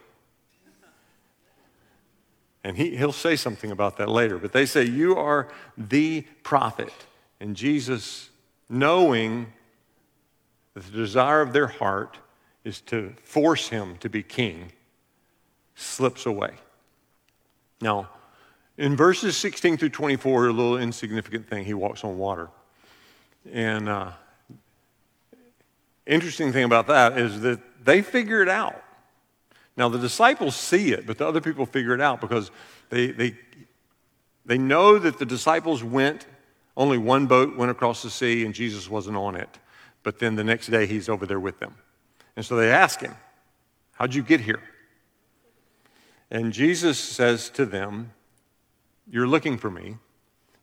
And 2.65 2.77
he, 2.77 2.97
he'll 2.97 3.13
say 3.13 3.37
something 3.37 3.71
about 3.71 3.97
that 3.97 4.09
later. 4.09 4.39
But 4.39 4.53
they 4.53 4.67
say, 4.67 4.85
You 4.85 5.17
are 5.17 5.49
the 5.77 6.23
prophet. 6.43 6.93
And 7.41 7.57
Jesus, 7.57 8.31
knowing 8.69 9.53
that 10.75 10.85
the 10.85 10.93
desire 10.93 11.41
of 11.41 11.53
their 11.53 11.67
heart 11.67 12.19
is 12.65 12.81
to 12.83 13.15
force 13.25 13.69
him 13.69 13.97
to 13.99 14.09
be 14.09 14.23
king, 14.23 14.71
slips 15.75 16.25
away. 16.25 16.53
Now, 17.81 18.11
in 18.79 18.97
verses 18.97 19.37
16 19.37 19.77
through 19.77 19.89
24, 19.91 20.47
a 20.47 20.53
little 20.53 20.79
insignificant 20.79 21.49
thing, 21.49 21.65
he 21.65 21.75
walks 21.75 22.05
on 22.05 22.17
water. 22.17 22.49
And 23.53 23.89
uh, 23.89 24.13
interesting 26.07 26.53
thing 26.53 26.65
about 26.65 26.87
that 26.89 27.19
is 27.19 27.41
that 27.41 27.61
they 27.85 28.03
figure 28.03 28.43
it 28.43 28.49
out. 28.49 28.83
Now, 29.77 29.89
the 29.89 29.99
disciples 29.99 30.55
see 30.55 30.93
it, 30.93 31.07
but 31.07 31.19
the 31.19 31.27
other 31.27 31.41
people 31.41 31.65
figure 31.65 31.95
it 31.95 32.01
out 32.01 32.21
because 32.21 32.51
they, 32.91 33.11
they, 33.11 33.37
they 34.45 34.59
know 34.59 34.99
that 34.99 35.19
the 35.19 35.25
disciples 35.25 35.83
went, 35.83 36.27
only 36.77 36.99
one 36.99 37.27
boat 37.27 37.57
went 37.57 37.71
across 37.71 38.03
the 38.03 38.11
sea 38.11 38.45
and 38.45 38.55
Jesus 38.55 38.89
wasn't 38.89 39.17
on 39.17 39.35
it. 39.35 39.59
But 40.03 40.19
then 40.19 40.35
the 40.35 40.45
next 40.45 40.67
day 40.67 40.87
he's 40.87 41.09
over 41.09 41.27
there 41.27 41.41
with 41.41 41.59
them. 41.61 41.75
And 42.37 42.45
so 42.45 42.57
they 42.57 42.71
ask 42.71 43.01
him, 43.01 43.15
How'd 43.93 44.15
you 44.15 44.23
get 44.23 44.41
here? 44.41 44.61
And 46.31 46.53
Jesus 46.53 46.99
says 46.99 47.51
to 47.51 47.67
them, 47.67 48.13
You're 49.09 49.29
looking 49.29 49.59
for 49.59 49.71
me, 49.71 49.97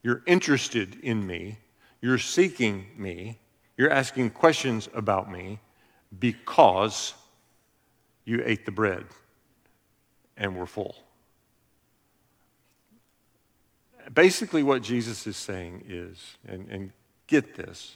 you're 0.03 0.23
interested 0.25 0.99
in 1.01 1.25
me, 1.25 1.59
you're 2.01 2.17
seeking 2.17 2.87
me, 2.97 3.39
you're 3.79 3.89
asking 3.89 4.29
questions 4.31 4.89
about 4.93 5.31
me 5.31 5.57
because 6.19 7.13
you 8.25 8.43
ate 8.45 8.65
the 8.65 8.73
bread 8.73 9.05
and 10.35 10.57
were 10.57 10.65
full. 10.65 10.97
Basically, 14.13 14.63
what 14.63 14.81
Jesus 14.81 15.25
is 15.25 15.37
saying 15.37 15.85
is, 15.87 16.35
and, 16.45 16.67
and 16.67 16.91
get 17.27 17.55
this, 17.55 17.95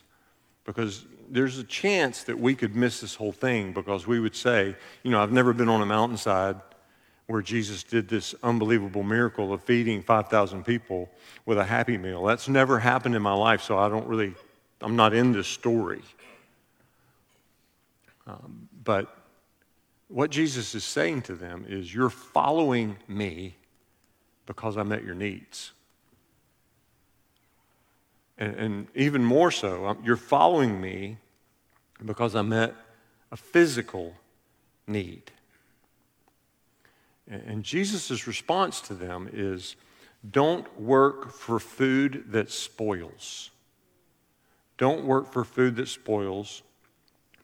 because 0.63 1.05
there's 1.29 1.57
a 1.57 1.65
chance 1.65 2.23
that 2.23 2.39
we 2.39 2.55
could 2.55 2.77
miss 2.77 3.01
this 3.01 3.15
whole 3.15 3.33
thing 3.33 3.73
because 3.73 4.07
we 4.07 4.21
would 4.21 4.37
say, 4.37 4.77
you 5.03 5.11
know, 5.11 5.21
I've 5.21 5.33
never 5.33 5.51
been 5.51 5.67
on 5.67 5.81
a 5.81 5.85
mountainside 5.85 6.61
where 7.27 7.41
Jesus 7.41 7.83
did 7.83 8.07
this 8.07 8.33
unbelievable 8.41 9.03
miracle 9.03 9.51
of 9.51 9.61
feeding 9.63 10.01
5,000 10.01 10.63
people 10.63 11.09
with 11.45 11.57
a 11.57 11.65
happy 11.65 11.97
meal. 11.97 12.23
That's 12.23 12.47
never 12.47 12.79
happened 12.79 13.15
in 13.15 13.21
my 13.21 13.33
life, 13.33 13.61
so 13.61 13.77
I 13.77 13.89
don't 13.89 14.07
really 14.07 14.33
I'm 14.83 14.95
not 14.95 15.13
in 15.13 15.31
this 15.31 15.47
story. 15.47 16.01
Um, 18.27 18.67
but 18.83 19.17
what 20.09 20.29
Jesus 20.29 20.75
is 20.75 20.83
saying 20.83 21.23
to 21.23 21.35
them 21.35 21.65
is, 21.67 21.93
You're 21.93 22.09
following 22.09 22.97
me 23.07 23.55
because 24.45 24.77
I 24.77 24.83
met 24.83 25.03
your 25.03 25.15
needs. 25.15 25.71
And, 28.37 28.55
and 28.55 28.87
even 28.95 29.23
more 29.23 29.51
so, 29.51 29.87
um, 29.87 29.99
you're 30.03 30.17
following 30.17 30.81
me 30.81 31.17
because 32.03 32.35
I 32.35 32.41
met 32.41 32.73
a 33.31 33.37
physical 33.37 34.15
need. 34.87 35.31
And, 37.27 37.41
and 37.43 37.63
Jesus' 37.63 38.27
response 38.27 38.81
to 38.81 38.93
them 38.93 39.29
is, 39.31 39.75
Don't 40.29 40.79
work 40.79 41.31
for 41.31 41.59
food 41.59 42.25
that 42.27 42.51
spoils. 42.51 43.49
Don't 44.77 45.05
work 45.05 45.31
for 45.31 45.43
food 45.43 45.75
that 45.75 45.87
spoils, 45.87 46.63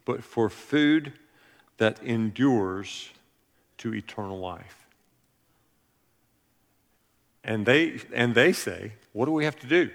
but 0.06 0.24
for 0.24 0.50
food 0.50 1.14
that 1.78 2.02
endures 2.04 3.10
to 3.78 3.94
eternal 3.94 4.40
life. 4.40 4.88
And 7.44 7.66
they, 7.66 8.00
and 8.14 8.36
they 8.36 8.52
say, 8.52 8.94
What 9.14 9.26
do 9.26 9.32
we 9.32 9.46
have 9.46 9.60
to 9.60 9.68
do? 9.68 9.90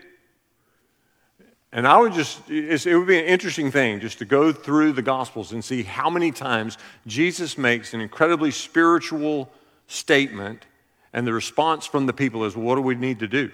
And 1.73 1.89
I 1.89 1.99
would 1.99 2.13
just, 2.13 2.49
it 2.49 2.97
would 2.97 3.09
be 3.09 3.19
an 3.19 3.25
interesting 3.25 3.73
thing 3.73 3.99
just 3.99 4.19
to 4.19 4.25
go 4.25 4.53
through 4.53 4.93
the 4.93 5.03
Gospels 5.03 5.53
and 5.53 5.65
see 5.65 5.83
how 5.83 6.09
many 6.09 6.31
times 6.31 6.79
Jesus 7.05 7.59
makes 7.59 7.95
an 7.95 8.01
incredibly 8.01 8.53
spiritual 8.53 9.51
statement, 9.89 10.67
and 11.13 11.27
the 11.27 11.33
response 11.33 11.85
from 11.85 12.07
the 12.07 12.13
people 12.13 12.45
is, 12.45 12.57
What 12.57 12.77
do 12.77 12.81
we 12.81 12.95
need 12.95 13.19
to 13.19 13.29
do? 13.29 13.51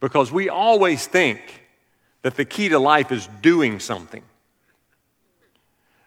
Because 0.00 0.32
we 0.32 0.48
always 0.48 1.06
think 1.06 1.59
that 2.22 2.36
the 2.36 2.44
key 2.44 2.68
to 2.68 2.78
life 2.78 3.12
is 3.12 3.28
doing 3.40 3.80
something. 3.80 4.22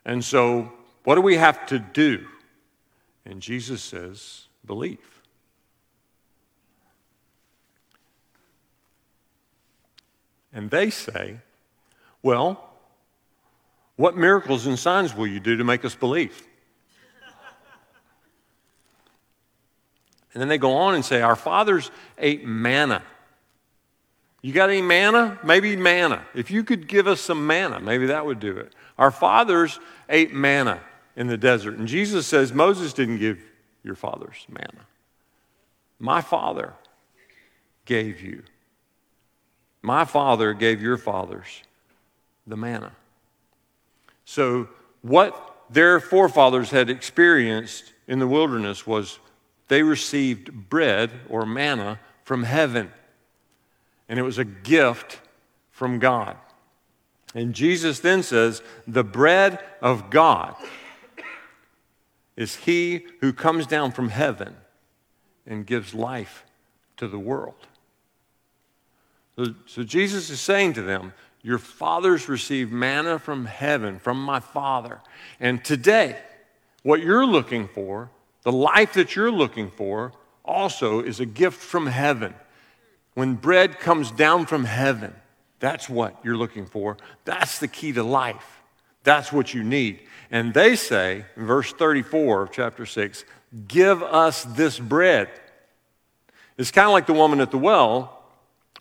And 0.06 0.24
so, 0.24 0.72
what 1.04 1.16
do 1.16 1.22
we 1.22 1.36
have 1.36 1.66
to 1.68 1.80
do? 1.80 2.26
And 3.26 3.42
Jesus 3.42 3.82
says, 3.82 4.48
Believe. 4.66 5.00
And 10.54 10.70
they 10.70 10.90
say, 10.90 11.38
Well, 12.22 12.70
what 13.96 14.16
miracles 14.16 14.66
and 14.66 14.78
signs 14.78 15.16
will 15.16 15.28
you 15.28 15.40
do 15.40 15.58
to 15.58 15.64
make 15.64 15.84
us 15.86 15.96
believe? 15.96 16.48
And 20.34 20.42
then 20.42 20.48
they 20.48 20.58
go 20.58 20.74
on 20.74 20.96
and 20.96 21.06
say, 21.06 21.22
Our 21.22 21.36
fathers 21.36 21.92
ate 22.18 22.46
manna. 22.46 23.04
You 24.44 24.52
got 24.52 24.70
any 24.70 24.82
manna? 24.82 25.40
Maybe 25.42 25.76
manna. 25.78 26.26
If 26.36 26.52
you 26.52 26.66
could 26.66 26.88
give 26.88 27.08
us 27.08 27.22
some 27.22 27.48
manna, 27.48 27.80
maybe 27.80 28.08
that 28.08 28.26
would 28.26 28.42
do 28.42 28.58
it. 28.58 28.74
Our 28.98 29.10
fathers 29.10 29.80
ate 30.10 30.34
manna 30.34 30.82
in 31.16 31.28
the 31.28 31.38
desert. 31.38 31.78
And 31.78 31.88
Jesus 31.88 32.28
says, 32.28 32.52
Moses 32.52 32.92
didn't 32.92 33.20
give 33.20 33.40
your 33.84 33.96
fathers 33.96 34.46
manna. 34.50 34.86
My 35.98 36.20
father 36.20 36.74
gave 37.86 38.20
you. 38.20 38.44
My 39.82 40.04
father 40.04 40.54
gave 40.54 40.82
your 40.82 40.98
fathers 40.98 41.62
the 42.46 42.58
manna. 42.58 42.92
So, 44.26 44.68
what 45.02 45.56
their 45.70 46.02
forefathers 46.02 46.70
had 46.70 46.90
experienced 46.90 47.94
in 48.08 48.20
the 48.20 48.28
wilderness 48.28 48.86
was 48.86 49.20
they 49.70 49.84
received 49.84 50.70
bread 50.70 51.12
or 51.30 51.46
manna 51.46 52.00
from 52.24 52.44
heaven. 52.44 52.92
And 54.08 54.20
it 54.20 54.24
was 54.24 54.38
a 54.38 54.46
gift 54.46 55.20
from 55.72 56.00
God. 56.00 56.38
And 57.34 57.54
Jesus 57.54 58.00
then 58.00 58.24
says, 58.24 58.62
The 58.88 59.04
bread 59.04 59.60
of 59.82 60.10
God 60.10 60.56
is 62.36 62.56
he 62.56 63.06
who 63.22 63.34
comes 63.34 63.66
down 63.66 63.92
from 63.92 64.10
heaven 64.10 64.56
and 65.46 65.66
gives 65.66 65.94
life 65.94 66.44
to 66.98 67.08
the 67.08 67.20
world. 67.20 67.68
So, 69.36 69.56
so, 69.66 69.84
Jesus 69.84 70.30
is 70.30 70.40
saying 70.40 70.74
to 70.74 70.84
them, 70.84 71.14
Your 71.42 71.58
fathers 71.58 72.30
received 72.30 72.72
manna 72.72 73.18
from 73.18 73.46
heaven, 73.46 73.98
from 73.98 74.24
my 74.24 74.40
Father. 74.40 75.02
And 75.40 75.64
today, 75.66 76.18
what 76.84 77.02
you're 77.02 77.26
looking 77.26 77.68
for 77.68 78.12
the 78.44 78.52
life 78.52 78.94
that 78.94 79.16
you're 79.16 79.32
looking 79.32 79.72
for 79.72 80.12
also 80.46 81.00
is 81.00 81.20
a 81.20 81.26
gift 81.26 81.62
from 81.62 81.88
heaven. 81.88 82.36
When 83.14 83.36
bread 83.36 83.80
comes 83.80 84.12
down 84.12 84.46
from 84.46 84.66
heaven, 84.66 85.14
that's 85.60 85.88
what 85.88 86.20
you're 86.24 86.38
looking 86.38 86.66
for. 86.66 86.98
That's 87.26 87.60
the 87.60 87.68
key 87.68 87.94
to 87.94 88.04
life. 88.04 88.62
That's 89.04 89.32
what 89.32 89.54
you 89.54 89.64
need. 89.64 90.02
And 90.32 90.54
they 90.54 90.76
say, 90.76 91.26
in 91.38 91.46
verse 91.46 91.72
34 91.72 92.44
of 92.44 92.52
chapter 92.52 92.86
6, 92.86 93.26
give 93.68 94.02
us 94.02 94.44
this 94.44 94.80
bread. 94.80 95.30
It's 96.58 96.72
kind 96.72 96.88
of 96.88 96.94
like 96.94 97.06
the 97.06 97.14
woman 97.14 97.40
at 97.40 97.52
the 97.52 97.58
well 97.58 98.24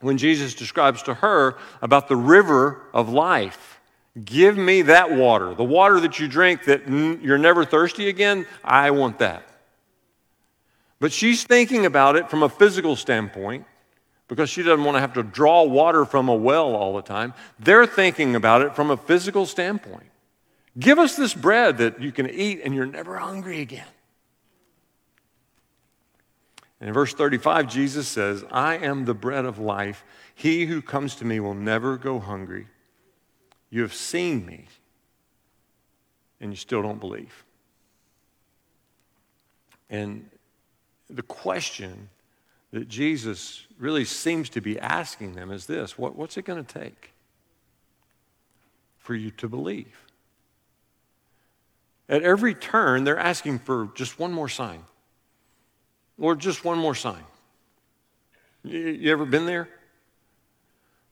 when 0.01 0.19
Jesus 0.19 0.55
describes 0.55 1.03
to 1.05 1.15
her 1.15 1.57
about 1.81 2.09
the 2.09 2.17
river 2.17 2.83
of 2.93 3.09
life. 3.09 3.81
Give 4.25 4.57
me 4.57 4.83
that 4.83 5.11
water, 5.13 5.55
the 5.55 5.65
water 5.65 6.01
that 6.01 6.19
you 6.19 6.29
drink 6.29 6.65
that 6.65 6.89
you're 6.89 7.39
never 7.39 7.65
thirsty 7.65 8.09
again. 8.09 8.47
I 8.63 8.91
want 8.91 9.19
that. 9.21 9.47
But 11.01 11.13
she's 11.13 11.45
thinking 11.45 11.87
about 11.87 12.17
it 12.17 12.31
from 12.31 12.43
a 12.43 12.49
physical 12.49 12.95
standpoint 12.95 13.67
because 14.33 14.49
she 14.49 14.63
doesn't 14.63 14.83
want 14.83 14.97
to 14.97 15.01
have 15.01 15.13
to 15.13 15.23
draw 15.23 15.63
water 15.63 16.07
from 16.07 16.31
a 16.31 16.35
well 16.35 16.75
all 16.75 16.95
the 16.95 17.03
time. 17.03 17.35
They're 17.59 17.85
thinking 17.85 18.35
about 18.35 18.63
it 18.63 18.75
from 18.75 18.91
a 18.91 18.97
physical 18.97 19.45
standpoint. 19.45 20.07
Give 20.79 20.99
us 20.99 21.17
this 21.17 21.35
bread 21.35 21.77
that 21.77 22.01
you 22.01 22.13
can 22.13 22.31
eat 22.31 22.63
and 22.65 22.75
you're 22.75 22.87
never 22.87 23.19
hungry 23.19 23.61
again. 23.61 23.85
And 26.81 26.89
in 26.89 26.95
verse 26.95 27.13
35, 27.13 27.69
Jesus 27.69 28.09
says, 28.09 28.43
I 28.51 28.79
am 28.79 29.05
the 29.05 29.13
bread 29.13 29.45
of 29.45 29.59
life. 29.59 30.03
He 30.35 30.65
who 30.65 30.81
comes 30.81 31.15
to 31.17 31.27
me 31.27 31.39
will 31.39 31.53
never 31.53 31.99
go 31.99 32.19
hungry. 32.19 32.69
You 33.69 33.83
have 33.83 33.93
seen 33.93 34.47
me, 34.47 34.65
and 36.41 36.53
you 36.53 36.57
still 36.57 36.81
don't 36.81 37.01
believe. 37.01 37.45
And 39.91 40.31
the 41.11 41.23
question 41.23 42.09
that 42.73 42.89
Jesus 42.89 43.67
really 43.79 44.05
seems 44.05 44.49
to 44.51 44.61
be 44.61 44.79
asking 44.79 45.35
them 45.35 45.51
is 45.51 45.67
this 45.67 45.99
what, 45.99 46.17
What's 46.17 46.37
it 46.37 46.45
going 46.45 46.65
to 46.65 46.81
take 46.81 47.13
for 48.99 49.15
you 49.15 49.31
to 49.33 49.49
believe? 49.49 49.99
At 52.09 52.23
every 52.23 52.55
turn, 52.55 53.05
they're 53.05 53.19
asking 53.19 53.61
for 53.61 53.89
just 53.95 54.19
one 54.19 54.33
more 54.33 54.49
sign. 54.49 54.83
Lord, 56.19 56.41
just 56.41 56.65
one 56.65 56.79
more 56.79 56.95
sign. 56.95 57.25
You, 58.65 58.79
you 58.79 59.13
ever 59.13 59.25
been 59.25 59.47
there? 59.47 59.69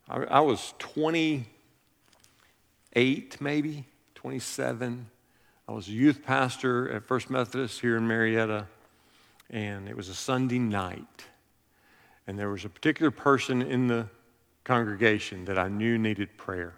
I, 0.08 0.24
I 0.24 0.40
was 0.40 0.74
28, 0.78 3.40
maybe, 3.40 3.84
27. 4.14 5.06
I 5.68 5.72
was 5.72 5.88
a 5.88 5.92
youth 5.92 6.22
pastor 6.24 6.90
at 6.90 7.04
First 7.04 7.30
Methodist 7.30 7.80
here 7.80 7.96
in 7.96 8.06
Marietta 8.06 8.66
and 9.50 9.88
it 9.88 9.96
was 9.96 10.08
a 10.08 10.14
Sunday 10.14 10.58
night. 10.58 11.26
And 12.30 12.38
there 12.38 12.48
was 12.48 12.64
a 12.64 12.68
particular 12.68 13.10
person 13.10 13.60
in 13.60 13.88
the 13.88 14.06
congregation 14.62 15.46
that 15.46 15.58
I 15.58 15.66
knew 15.66 15.98
needed 15.98 16.36
prayer. 16.36 16.74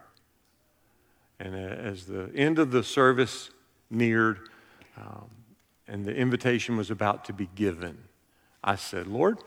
And 1.38 1.54
as 1.54 2.06
the 2.06 2.30
end 2.34 2.58
of 2.58 2.70
the 2.70 2.82
service 2.82 3.50
neared 3.90 4.48
um, 4.96 5.28
and 5.86 6.06
the 6.06 6.14
invitation 6.16 6.78
was 6.78 6.90
about 6.90 7.26
to 7.26 7.34
be 7.34 7.50
given, 7.54 7.98
I 8.64 8.76
said, 8.76 9.06
Lord, 9.06 9.40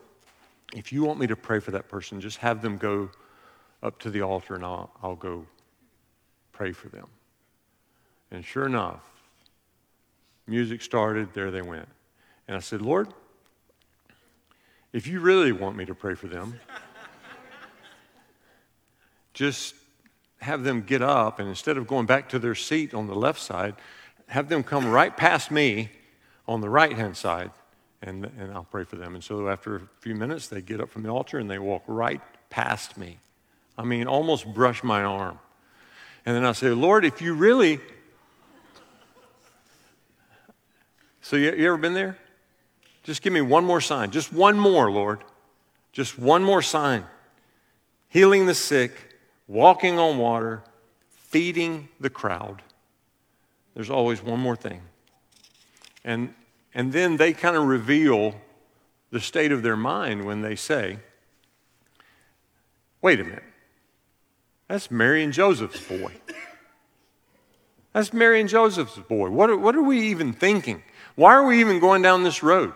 if 0.75 0.93
you 0.93 1.03
want 1.03 1.19
me 1.19 1.25
to 1.25 1.35
pray 1.35 1.59
for 1.59 1.71
that 1.71 1.89
person, 1.89 2.21
just 2.21 2.37
have 2.37 2.61
them 2.61 2.77
go 2.77 3.09
up 3.81 3.97
to 4.01 4.11
the 4.11 4.21
altar 4.21 4.53
and 4.53 4.63
I'll, 4.63 4.91
I'll 5.01 5.15
go 5.15 5.47
pray 6.51 6.71
for 6.71 6.87
them. 6.89 7.07
And 8.29 8.45
sure 8.45 8.67
enough, 8.67 9.01
music 10.45 10.83
started, 10.83 11.33
there 11.33 11.49
they 11.49 11.63
went. 11.63 11.89
And 12.47 12.55
I 12.55 12.59
said, 12.59 12.83
Lord, 12.83 13.07
if 14.95 15.07
you 15.07 15.19
really 15.19 15.51
want 15.51 15.75
me 15.75 15.83
to 15.83 15.93
pray 15.93 16.15
for 16.15 16.27
them, 16.27 16.57
just 19.33 19.75
have 20.39 20.63
them 20.63 20.83
get 20.83 21.01
up 21.01 21.37
and 21.37 21.49
instead 21.49 21.75
of 21.75 21.85
going 21.85 22.05
back 22.05 22.29
to 22.29 22.39
their 22.39 22.55
seat 22.55 22.93
on 22.93 23.05
the 23.05 23.13
left 23.13 23.41
side, 23.41 23.75
have 24.27 24.47
them 24.47 24.63
come 24.63 24.87
right 24.87 25.17
past 25.17 25.51
me 25.51 25.89
on 26.47 26.61
the 26.61 26.69
right 26.69 26.93
hand 26.93 27.17
side 27.17 27.51
and, 28.01 28.23
and 28.39 28.53
I'll 28.53 28.63
pray 28.63 28.85
for 28.85 28.95
them. 28.95 29.15
And 29.15 29.23
so 29.23 29.49
after 29.49 29.75
a 29.75 29.81
few 29.99 30.15
minutes, 30.15 30.47
they 30.47 30.61
get 30.61 30.79
up 30.79 30.89
from 30.89 31.03
the 31.03 31.09
altar 31.09 31.39
and 31.39 31.51
they 31.51 31.59
walk 31.59 31.83
right 31.87 32.21
past 32.49 32.97
me. 32.97 33.17
I 33.77 33.83
mean, 33.83 34.07
almost 34.07 34.47
brush 34.53 34.81
my 34.81 35.03
arm. 35.03 35.39
And 36.25 36.33
then 36.33 36.45
I 36.45 36.53
say, 36.53 36.69
Lord, 36.69 37.03
if 37.03 37.21
you 37.21 37.33
really. 37.33 37.81
So, 41.21 41.35
you, 41.35 41.53
you 41.53 41.67
ever 41.67 41.77
been 41.77 41.93
there? 41.93 42.17
Just 43.05 43.21
give 43.21 43.31
me 43.31 43.41
one 43.41 43.63
more 43.63 43.81
sign. 43.81 44.09
Just 44.09 44.33
one 44.33 44.57
more, 44.59 44.89
Lord. 44.89 45.23
Just 45.93 46.17
one 46.17 46.43
more 46.43 46.63
sign. 46.63 47.05
Healing 48.09 48.47
the 48.47 48.55
sick, 48.55 49.15
walking 49.47 49.99
on 49.99 50.17
water, 50.17 50.63
feeding 51.11 51.87
the 51.99 52.09
crowd. 52.09 52.63
There's 53.75 53.91
always 53.91 54.23
one 54.23 54.39
more 54.39 54.55
thing. 54.55 54.81
And, 56.03 56.33
and 56.73 56.91
then 56.91 57.17
they 57.17 57.31
kind 57.31 57.55
of 57.55 57.65
reveal 57.65 58.33
the 59.11 59.19
state 59.19 59.51
of 59.51 59.61
their 59.61 59.77
mind 59.77 60.25
when 60.25 60.41
they 60.41 60.55
say, 60.55 60.97
wait 63.03 63.19
a 63.19 63.23
minute, 63.23 63.43
that's 64.67 64.89
Mary 64.89 65.23
and 65.23 65.31
Joseph's 65.31 65.79
boy. 65.79 66.11
That's 67.93 68.11
Mary 68.11 68.41
and 68.41 68.49
Joseph's 68.49 68.97
boy. 68.97 69.29
What 69.29 69.51
are, 69.51 69.57
what 69.57 69.75
are 69.75 69.83
we 69.83 69.99
even 70.07 70.33
thinking? 70.33 70.81
Why 71.13 71.35
are 71.35 71.45
we 71.45 71.59
even 71.59 71.79
going 71.79 72.01
down 72.01 72.23
this 72.23 72.41
road? 72.41 72.73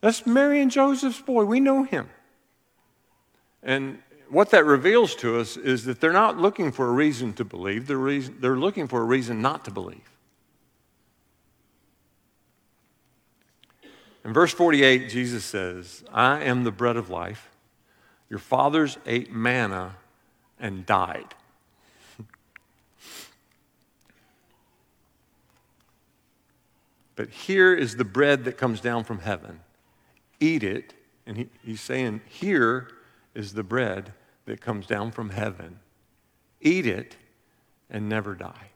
That's 0.00 0.26
Mary 0.26 0.60
and 0.60 0.70
Joseph's 0.70 1.20
boy. 1.20 1.44
We 1.44 1.60
know 1.60 1.82
him. 1.82 2.08
And 3.62 3.98
what 4.28 4.50
that 4.50 4.64
reveals 4.64 5.14
to 5.16 5.40
us 5.40 5.56
is 5.56 5.84
that 5.86 6.00
they're 6.00 6.12
not 6.12 6.38
looking 6.38 6.70
for 6.70 6.86
a 6.88 6.92
reason 6.92 7.32
to 7.34 7.44
believe, 7.44 7.86
they're, 7.86 7.96
reason, 7.96 8.36
they're 8.40 8.56
looking 8.56 8.86
for 8.86 9.00
a 9.00 9.04
reason 9.04 9.42
not 9.42 9.64
to 9.64 9.70
believe. 9.70 10.00
In 14.24 14.32
verse 14.32 14.52
48, 14.52 15.08
Jesus 15.08 15.44
says, 15.44 16.04
I 16.12 16.42
am 16.42 16.64
the 16.64 16.70
bread 16.70 16.96
of 16.96 17.08
life. 17.08 17.48
Your 18.28 18.38
fathers 18.38 18.98
ate 19.06 19.32
manna 19.32 19.96
and 20.60 20.84
died. 20.84 21.34
but 27.16 27.30
here 27.30 27.72
is 27.72 27.96
the 27.96 28.04
bread 28.04 28.44
that 28.44 28.58
comes 28.58 28.82
down 28.82 29.04
from 29.04 29.20
heaven. 29.20 29.60
Eat 30.40 30.62
it. 30.62 30.94
And 31.26 31.36
he, 31.36 31.48
he's 31.62 31.80
saying, 31.80 32.22
Here 32.26 32.88
is 33.34 33.52
the 33.52 33.62
bread 33.62 34.12
that 34.46 34.60
comes 34.60 34.86
down 34.86 35.10
from 35.10 35.30
heaven. 35.30 35.78
Eat 36.60 36.86
it 36.86 37.16
and 37.90 38.08
never 38.08 38.34
die. 38.34 38.70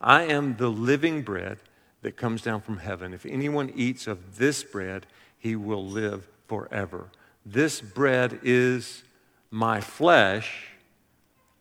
I 0.00 0.22
am 0.22 0.56
the 0.56 0.68
living 0.68 1.22
bread 1.22 1.58
that 2.02 2.16
comes 2.16 2.42
down 2.42 2.60
from 2.60 2.78
heaven. 2.78 3.12
If 3.12 3.26
anyone 3.26 3.72
eats 3.74 4.06
of 4.06 4.38
this 4.38 4.62
bread, 4.62 5.06
he 5.38 5.56
will 5.56 5.84
live 5.84 6.28
forever. 6.46 7.08
This 7.44 7.80
bread 7.80 8.40
is 8.42 9.02
my 9.50 9.80
flesh, 9.80 10.68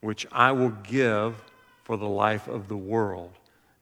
which 0.02 0.28
I 0.32 0.52
will 0.52 0.70
give 0.70 1.44
for 1.84 1.98
the 1.98 2.08
life 2.08 2.48
of 2.48 2.68
the 2.68 2.78
world. 2.78 3.32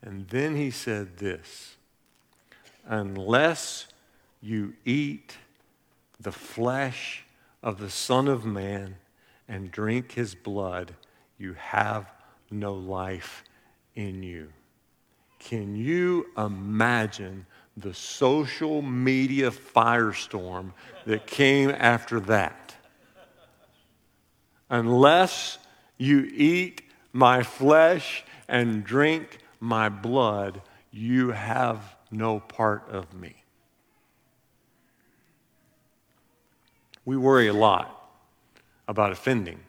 And 0.01 0.27
then 0.29 0.55
he 0.55 0.69
said 0.71 1.17
this 1.17 1.75
Unless 2.85 3.87
you 4.43 4.73
eat 4.83 5.37
the 6.19 6.31
flesh 6.31 7.23
of 7.63 7.79
the 7.79 7.89
Son 7.89 8.27
of 8.27 8.45
Man 8.45 8.97
and 9.47 9.71
drink 9.71 10.11
his 10.11 10.35
blood, 10.35 10.93
you 11.37 11.53
have 11.53 12.11
no 12.51 12.73
life 12.73 13.43
in 13.95 14.21
you. 14.21 14.49
Can 15.39 15.75
you 15.75 16.27
imagine 16.37 17.45
the 17.77 17.93
social 17.93 18.81
media 18.81 19.49
firestorm 19.49 20.71
that 21.05 21.25
came 21.25 21.69
after 21.69 22.19
that? 22.21 22.75
Unless 24.69 25.57
you 25.97 26.29
eat 26.33 26.81
my 27.13 27.43
flesh 27.43 28.23
and 28.47 28.83
drink 28.83 29.39
my 29.59 29.89
blood, 29.89 30.61
you 30.91 31.31
have 31.31 31.95
no 32.11 32.39
part 32.39 32.89
of 32.89 33.13
me. 33.13 33.42
We 37.05 37.17
worry 37.17 37.47
a 37.47 37.53
lot 37.53 38.11
about 38.87 39.11
offending. 39.11 39.59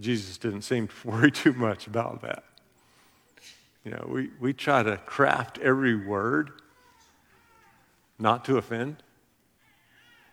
Jesus 0.00 0.38
didn't 0.38 0.62
seem 0.62 0.88
to 0.88 0.94
worry 1.04 1.30
too 1.30 1.52
much 1.52 1.86
about 1.86 2.22
that. 2.22 2.44
You 3.84 3.92
know, 3.92 4.06
we, 4.08 4.30
we 4.38 4.52
try 4.52 4.82
to 4.82 4.96
craft 4.98 5.58
every 5.58 5.96
word 5.96 6.50
not 8.18 8.44
to 8.44 8.58
offend. 8.58 9.02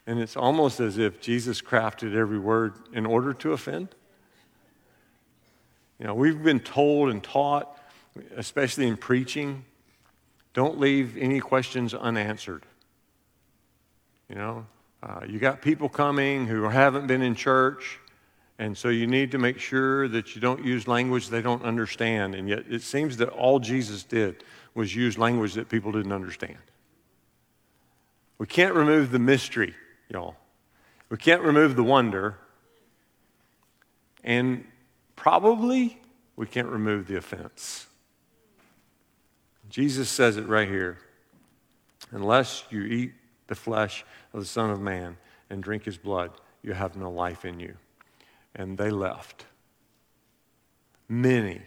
And 0.06 0.20
it's 0.20 0.38
almost 0.38 0.80
as 0.80 0.98
if 0.98 1.22
Jesus 1.22 1.62
crafted 1.62 2.16
every 2.16 2.40
word 2.40 2.74
in 2.94 3.06
order 3.06 3.34
to 3.36 3.54
offend. 3.54 3.90
You 6.00 6.08
know, 6.08 6.14
we've 6.14 6.42
been 6.42 6.60
told 6.60 7.10
and 7.10 7.24
taught, 7.24 7.78
especially 8.36 8.88
in 8.88 8.98
preaching, 8.98 9.66
don't 10.54 10.80
leave 10.80 11.18
any 11.18 11.40
questions 11.40 11.94
unanswered. 11.94 12.64
You 14.30 14.36
know, 14.36 14.66
uh, 15.02 15.22
you 15.28 15.40
got 15.40 15.62
people 15.62 15.90
coming 15.90 16.48
who 16.48 16.64
haven't 16.64 17.08
been 17.08 17.22
in 17.22 17.36
church, 17.36 18.00
and 18.60 18.78
so 18.78 18.90
you 18.90 19.08
need 19.08 19.32
to 19.32 19.38
make 19.38 19.60
sure 19.60 20.08
that 20.10 20.36
you 20.36 20.42
don't 20.42 20.64
use 20.64 20.88
language 20.88 21.30
they 21.30 21.42
don't 21.42 21.64
understand. 21.64 22.36
And 22.36 22.50
yet, 22.50 22.66
it 22.70 22.82
seems 22.82 23.18
that 23.18 23.30
all 23.30 23.60
Jesus 23.60 24.04
did 24.04 24.44
was 24.74 24.96
use 24.96 25.18
language 25.18 25.54
that 25.54 25.70
people 25.70 25.92
didn't 25.92 26.12
understand. 26.12 26.58
We 28.38 28.48
can't 28.48 28.74
remove 28.74 29.12
the 29.12 29.20
mystery, 29.20 29.74
y'all. 30.10 30.36
We 31.10 31.18
can't 31.18 31.42
remove 31.42 31.76
the 31.76 31.84
wonder. 31.84 32.38
And 34.24 34.66
probably 35.16 36.00
we 36.36 36.46
can't 36.48 36.68
remove 36.68 37.08
the 37.08 37.18
offense. 37.18 37.88
Jesus 39.70 40.10
says 40.10 40.38
it 40.38 40.48
right 40.48 40.68
here. 40.68 40.98
Unless 42.12 42.64
you 42.70 42.84
eat 42.84 43.14
the 43.48 43.56
flesh 43.56 44.06
of 44.34 44.40
the 44.40 44.46
Son 44.46 44.70
of 44.70 44.80
Man 44.80 45.18
and 45.50 45.64
drink 45.64 45.84
his 45.84 45.98
blood, 45.98 46.32
you 46.62 46.74
have 46.74 46.96
no 46.96 47.10
life 47.10 47.46
in 47.46 47.60
you. 47.60 47.76
And 48.56 48.78
they 48.78 48.90
left. 48.90 49.46
Many, 51.10 51.62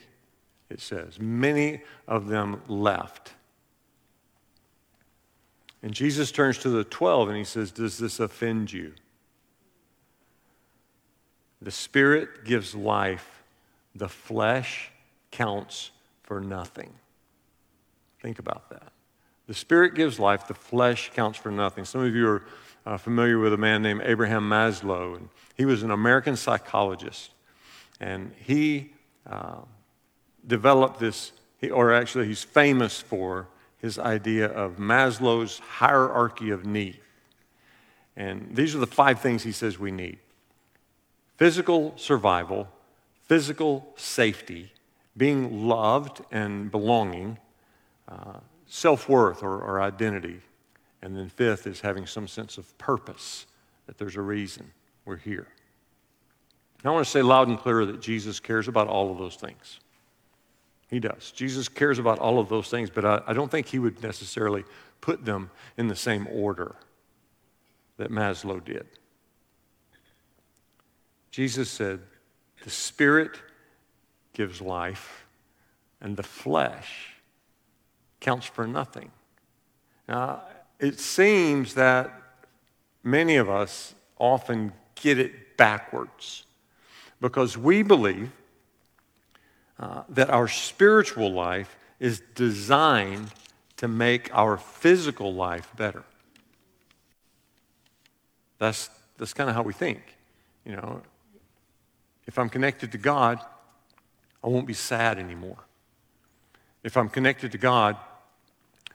it 0.69 0.81
says, 0.81 1.19
many 1.19 1.83
of 2.07 2.29
them 2.29 2.63
left. 2.69 3.33
And 5.83 5.95
Jesus 5.95 6.31
turns 6.31 6.59
to 6.59 6.69
the 6.69 6.85
12 6.85 7.29
and 7.29 7.39
he 7.39 7.45
says, 7.45 7.71
Does 7.73 7.99
this 7.99 8.21
offend 8.21 8.73
you? 8.73 8.93
The 11.63 11.71
Spirit 11.71 12.45
gives 12.45 12.75
life, 12.75 13.43
the 13.95 14.09
flesh 14.09 14.91
counts 15.31 15.91
for 16.23 16.41
nothing. 16.41 16.93
Think 18.21 18.39
about 18.39 18.69
that. 18.71 18.93
The 19.51 19.57
Spirit 19.57 19.97
gives 19.97 20.21
life, 20.21 20.47
the 20.47 20.55
flesh 20.55 21.11
counts 21.13 21.37
for 21.37 21.51
nothing. 21.51 21.85
Some 21.85 22.03
of 22.03 22.15
you 22.15 22.29
are 22.29 22.43
uh, 22.87 22.97
familiar 22.99 23.37
with 23.41 23.53
a 23.53 23.57
man 23.57 23.83
named 23.83 24.01
Abraham 24.05 24.49
Maslow, 24.49 25.17
and 25.17 25.29
he 25.57 25.65
was 25.65 25.83
an 25.83 25.91
American 25.91 26.37
psychologist. 26.37 27.33
And 27.99 28.31
he 28.47 28.93
uh, 29.29 29.63
developed 30.47 31.01
this, 31.01 31.33
or 31.69 31.93
actually, 31.93 32.29
he's 32.29 32.45
famous 32.45 33.01
for 33.01 33.49
his 33.79 33.99
idea 33.99 34.47
of 34.47 34.77
Maslow's 34.77 35.59
hierarchy 35.59 36.51
of 36.51 36.65
need. 36.65 37.01
And 38.17 38.55
these 38.55 38.77
are 38.77 38.79
the 38.79 38.87
five 38.87 39.21
things 39.21 39.43
he 39.43 39.51
says 39.51 39.81
we 39.81 39.91
need 39.91 40.21
physical 41.39 41.93
survival, 41.97 42.69
physical 43.27 43.93
safety, 43.97 44.73
being 45.17 45.67
loved 45.67 46.21
and 46.31 46.71
belonging, 46.71 47.37
uh, 48.09 48.35
self 48.71 49.09
worth 49.09 49.43
or, 49.43 49.61
or 49.61 49.83
identity. 49.83 50.41
And 51.03 51.17
then, 51.17 51.29
fifth 51.29 51.67
is 51.67 51.81
having 51.81 52.07
some 52.07 52.29
sense 52.29 52.59
of 52.59 52.77
purpose, 52.79 53.47
that 53.87 53.99
there's 53.99 54.17
a 54.17 54.23
reason 54.23 54.71
we're 55.05 55.17
here. 55.17 55.49
I 56.85 56.91
want 56.91 57.05
to 57.05 57.11
say 57.11 57.23
loud 57.23 57.49
and 57.49 57.59
clear 57.59 57.85
that 57.87 58.01
Jesus 58.01 58.41
cares 58.41 58.69
about 58.69 58.87
all 58.87 59.11
of 59.11 59.19
those 59.19 59.37
things. 59.37 59.81
He 60.89 60.99
does. 60.99 61.31
Jesus 61.31 61.69
cares 61.69 61.99
about 61.99 62.19
all 62.19 62.39
of 62.39 62.49
those 62.49 62.69
things, 62.69 62.91
but 62.91 63.05
I, 63.05 63.23
I, 63.27 63.33
don't 63.33 63.51
think 63.51 63.67
he 63.67 63.79
would 63.79 64.03
necessarily 64.03 64.65
put 65.01 65.25
them 65.25 65.51
in 65.77 65.89
the 65.89 65.97
same 65.97 66.27
order 66.33 66.75
that 67.97 68.11
Maslow 68.11 68.63
did. 68.65 68.87
Jesus 71.31 71.71
said, 71.71 72.01
The 72.65 72.71
Spirit 72.71 73.41
gives 74.33 74.61
life, 74.61 75.27
and 76.01 76.17
the 76.17 76.23
flesh 76.23 77.20
counts 78.21 78.47
for 78.47 78.67
nothing. 78.67 79.11
Now, 80.09 80.43
it 80.79 80.99
seems 80.99 81.75
that 81.75 82.13
many 83.03 83.37
of 83.37 83.49
us 83.49 83.95
often 84.19 84.73
get 84.95 85.19
it 85.19 85.57
backwards 85.57 86.45
because 87.21 87.57
we 87.57 87.83
believe 87.83 88.31
uh, 89.79 90.03
that 90.09 90.31
our 90.31 90.49
spiritual 90.49 91.33
life 91.33 91.77
is 91.99 92.23
designed 92.35 93.31
to 93.77 93.89
make 93.89 94.35
our 94.35 94.57
physical 94.57 95.33
life 95.33 95.71
better. 95.77 96.05
That's, 98.59 98.91
that's 99.17 99.33
kind 99.33 99.49
of 99.49 99.57
how 99.57 99.63
we 99.63 99.73
think. 99.73 100.03
You 100.67 100.77
know, 100.77 101.03
if 102.27 102.39
I'm 102.39 102.51
connected 102.51 102.93
to 102.93 102.99
God, 102.99 103.41
I 104.45 104.49
won't 104.49 104.67
be 104.67 104.75
sad 104.75 105.19
anymore. 105.19 105.59
If 106.83 106.97
I'm 106.97 107.09
connected 107.09 107.53
to 107.53 107.59
God, 107.59 107.97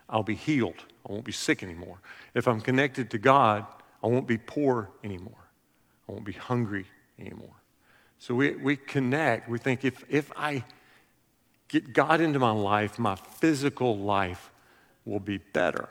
I'll 0.10 0.24
be 0.24 0.36
healed. 0.36 0.84
I 1.08 1.12
won't 1.12 1.26
be 1.26 1.32
sick 1.32 1.64
anymore. 1.64 2.00
If 2.34 2.48
I'm 2.48 2.62
connected 2.62 3.10
to 3.12 3.18
God, 3.18 3.66
I 4.04 4.08
won't 4.08 4.28
be 4.28 4.38
poor 4.38 4.90
anymore. 5.04 5.50
I 6.08 6.12
won't 6.12 6.26
be 6.26 6.34
hungry 6.34 6.86
anymore. 7.20 7.56
So 8.20 8.36
we, 8.36 8.56
we 8.56 8.76
connect. 8.76 9.50
We 9.50 9.58
think 9.58 9.84
if, 9.84 10.04
if 10.10 10.32
I 10.36 10.64
get 11.68 11.94
God 11.94 12.22
into 12.22 12.40
my 12.40 12.52
life, 12.52 12.98
my 13.00 13.16
physical 13.16 13.98
life 13.98 14.52
will 15.06 15.20
be 15.20 15.38
better. 15.38 15.90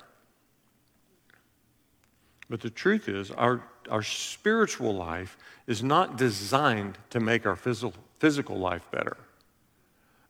But 2.49 2.61
the 2.61 2.71
truth 2.71 3.09
is, 3.09 3.31
our, 3.31 3.63
our 3.91 4.03
spiritual 4.03 4.95
life 4.95 5.37
is 5.67 5.83
not 5.83 6.17
designed 6.17 6.99
to 7.11 7.21
make 7.21 7.47
our 7.47 7.57
physical, 7.57 7.95
physical 8.19 8.59
life 8.59 8.89
better. 8.91 9.17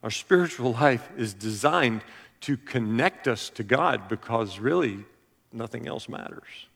Our 0.01 0.11
spiritual 0.11 0.73
life 0.81 1.09
is 1.17 1.33
designed 1.33 2.01
to 2.45 2.57
connect 2.57 3.27
us 3.27 3.49
to 3.49 3.63
God 3.63 4.07
because 4.07 4.59
really 4.59 5.03
nothing 5.51 5.87
else 5.87 6.07
matters. 6.07 6.67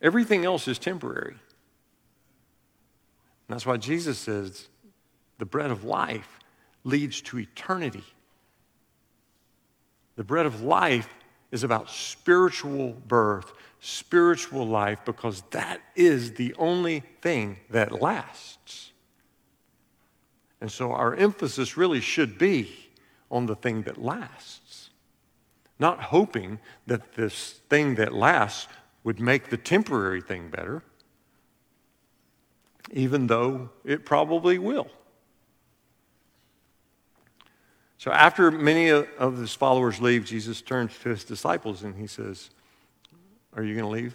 Everything 0.00 0.46
else 0.46 0.66
is 0.68 0.78
temporary. 0.78 1.36
And 3.46 3.54
that's 3.54 3.66
why 3.66 3.76
Jesus 3.76 4.18
says 4.18 4.68
the 5.36 5.44
bread 5.44 5.70
of 5.70 5.84
life 5.84 6.38
leads 6.82 7.20
to 7.22 7.38
eternity. 7.38 8.04
The 10.16 10.24
bread 10.24 10.46
of 10.46 10.62
life 10.62 11.08
is 11.52 11.62
about 11.62 11.90
spiritual 11.90 12.94
birth, 13.06 13.52
spiritual 13.80 14.66
life, 14.66 15.00
because 15.04 15.42
that 15.50 15.82
is 15.94 16.32
the 16.32 16.54
only 16.54 17.02
thing 17.20 17.58
that 17.68 18.00
lasts. 18.00 18.92
And 20.62 20.72
so 20.72 20.92
our 20.92 21.14
emphasis 21.14 21.76
really 21.76 22.00
should 22.00 22.38
be 22.38 22.83
on 23.30 23.46
the 23.46 23.56
thing 23.56 23.82
that 23.82 24.00
lasts, 24.00 24.90
not 25.78 26.00
hoping 26.04 26.58
that 26.86 27.14
this 27.14 27.60
thing 27.68 27.96
that 27.96 28.12
lasts 28.12 28.68
would 29.02 29.20
make 29.20 29.50
the 29.50 29.56
temporary 29.56 30.20
thing 30.20 30.48
better, 30.48 30.82
even 32.92 33.26
though 33.26 33.70
it 33.84 34.04
probably 34.04 34.58
will. 34.58 34.88
So 37.98 38.12
after 38.12 38.50
many 38.50 38.90
of 38.90 39.38
his 39.38 39.54
followers 39.54 40.00
leave, 40.00 40.26
Jesus 40.26 40.60
turns 40.60 40.98
to 40.98 41.08
his 41.08 41.24
disciples 41.24 41.84
and 41.84 41.94
he 41.96 42.06
says, 42.06 42.50
Are 43.56 43.62
you 43.62 43.74
going 43.74 43.84
to 43.84 43.90
leave? 43.90 44.14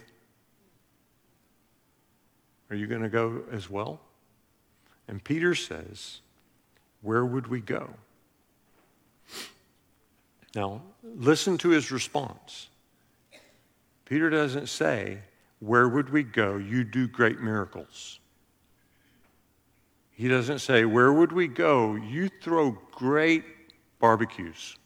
Are 2.70 2.76
you 2.76 2.86
going 2.86 3.02
to 3.02 3.08
go 3.08 3.42
as 3.50 3.68
well? 3.68 4.00
And 5.08 5.22
Peter 5.22 5.56
says, 5.56 6.20
Where 7.02 7.24
would 7.24 7.48
we 7.48 7.60
go? 7.60 7.90
Now, 10.54 10.82
listen 11.02 11.58
to 11.58 11.68
his 11.68 11.90
response. 11.90 12.68
Peter 14.04 14.28
doesn't 14.30 14.68
say, 14.68 15.18
Where 15.60 15.88
would 15.88 16.10
we 16.10 16.22
go? 16.22 16.56
You 16.56 16.84
do 16.84 17.06
great 17.06 17.40
miracles. 17.40 18.18
He 20.10 20.28
doesn't 20.28 20.58
say, 20.58 20.84
Where 20.84 21.12
would 21.12 21.32
we 21.32 21.46
go? 21.46 21.94
You 21.94 22.28
throw 22.42 22.72
great 22.90 23.44
barbecues, 24.00 24.76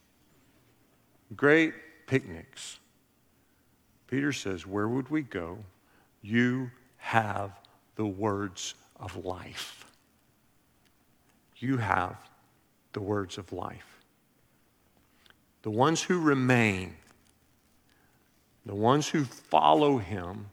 great 1.35 1.75
picnics. 2.07 2.79
Peter 4.07 4.33
says, 4.33 4.67
Where 4.67 4.89
would 4.89 5.09
we 5.09 5.23
go? 5.23 5.59
You 6.21 6.71
have 6.99 7.59
the 7.97 8.07
words 8.07 8.75
of 8.97 9.25
life. 9.25 9.87
You 11.57 11.79
have 11.79 12.17
the 12.93 13.01
words 13.01 13.39
of 13.39 13.53
life. 13.53 13.94
The 15.65 15.71
ones 15.71 16.03
who 16.03 16.21
remain, 16.21 16.95
the 18.67 18.75
ones 18.75 19.09
who 19.09 19.25
follow 19.25 19.97
him, 19.97 20.51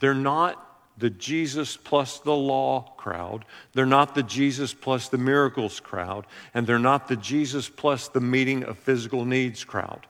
they're 0.00 0.14
not 0.14 0.80
the 0.96 1.10
Jesus 1.10 1.76
plus 1.76 2.18
the 2.20 2.34
law 2.34 2.94
crowd. 2.96 3.44
They're 3.74 3.84
not 3.84 4.14
the 4.14 4.22
Jesus 4.22 4.72
plus 4.72 5.10
the 5.10 5.18
miracles 5.18 5.80
crowd. 5.80 6.26
And 6.54 6.66
they're 6.66 6.78
not 6.78 7.08
the 7.08 7.16
Jesus 7.16 7.68
plus 7.68 8.08
the 8.08 8.22
meeting 8.22 8.64
of 8.64 8.78
physical 8.78 9.26
needs 9.26 9.64
crowd. 9.64 10.06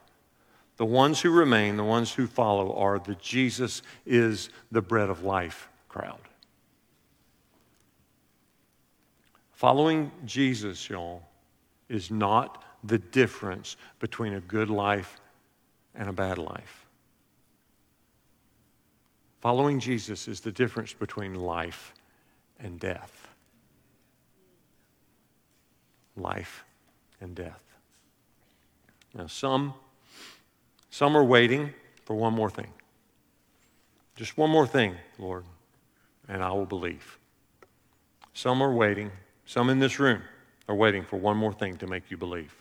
The 0.77 0.85
ones 0.85 1.19
who 1.19 1.31
remain, 1.31 1.75
the 1.75 1.83
ones 1.83 2.13
who 2.13 2.25
follow, 2.25 2.73
are 2.77 2.97
the 2.97 3.15
Jesus 3.15 3.81
is 4.05 4.49
the 4.71 4.81
bread 4.81 5.09
of 5.09 5.25
life 5.25 5.67
crowd. 5.89 6.21
Following 9.51 10.13
Jesus, 10.23 10.89
y'all, 10.89 11.23
is 11.89 12.09
not 12.09 12.63
the 12.85 12.97
difference 12.97 13.77
between 13.99 14.33
a 14.33 14.41
good 14.41 14.69
life 14.69 15.19
and 15.95 16.09
a 16.09 16.13
bad 16.13 16.37
life. 16.37 16.85
Following 19.41 19.79
Jesus 19.79 20.27
is 20.27 20.39
the 20.39 20.51
difference 20.51 20.93
between 20.93 21.35
life 21.35 21.93
and 22.59 22.79
death. 22.79 23.27
Life 26.17 26.65
and 27.21 27.35
death. 27.35 27.61
Now, 29.13 29.27
some, 29.27 29.73
some 30.89 31.15
are 31.15 31.23
waiting 31.23 31.73
for 32.05 32.15
one 32.15 32.33
more 32.33 32.49
thing. 32.49 32.71
Just 34.15 34.37
one 34.37 34.49
more 34.49 34.67
thing, 34.67 34.95
Lord, 35.19 35.43
and 36.27 36.41
I 36.41 36.51
will 36.51 36.65
believe. 36.65 37.17
Some 38.33 38.61
are 38.61 38.73
waiting, 38.73 39.11
some 39.45 39.69
in 39.69 39.79
this 39.79 39.99
room 39.99 40.21
are 40.67 40.75
waiting 40.75 41.03
for 41.03 41.17
one 41.17 41.37
more 41.37 41.53
thing 41.53 41.77
to 41.77 41.87
make 41.87 42.09
you 42.09 42.17
believe. 42.17 42.53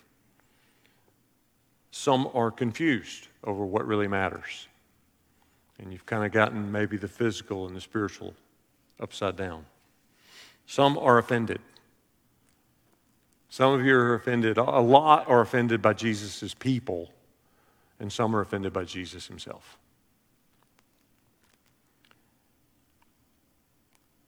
Some 1.96 2.28
are 2.34 2.50
confused 2.50 3.28
over 3.44 3.64
what 3.64 3.86
really 3.86 4.08
matters 4.08 4.66
and 5.78 5.92
you've 5.92 6.04
kind 6.06 6.24
of 6.24 6.32
gotten 6.32 6.72
maybe 6.72 6.96
the 6.96 7.06
physical 7.06 7.68
and 7.68 7.76
the 7.76 7.80
spiritual 7.80 8.34
upside 8.98 9.36
down. 9.36 9.64
Some 10.66 10.98
are 10.98 11.18
offended. 11.18 11.60
Some 13.48 13.74
of 13.78 13.86
you 13.86 13.94
are 13.94 14.14
offended. 14.14 14.58
A 14.58 14.80
lot 14.80 15.28
are 15.28 15.40
offended 15.40 15.80
by 15.80 15.92
Jesus' 15.92 16.52
people, 16.52 17.12
and 18.00 18.12
some 18.12 18.34
are 18.34 18.40
offended 18.40 18.72
by 18.72 18.82
Jesus 18.82 19.28
himself. 19.28 19.78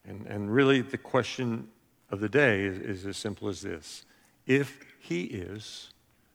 And, 0.06 0.24
and 0.26 0.54
really, 0.54 0.82
the 0.82 0.98
question 0.98 1.66
of 2.12 2.20
the 2.20 2.28
day 2.28 2.62
is, 2.62 2.78
is 2.78 3.06
as 3.06 3.16
simple 3.16 3.48
as 3.48 3.62
this 3.62 4.04
If 4.46 4.78
he 5.00 5.24
is 5.24 5.90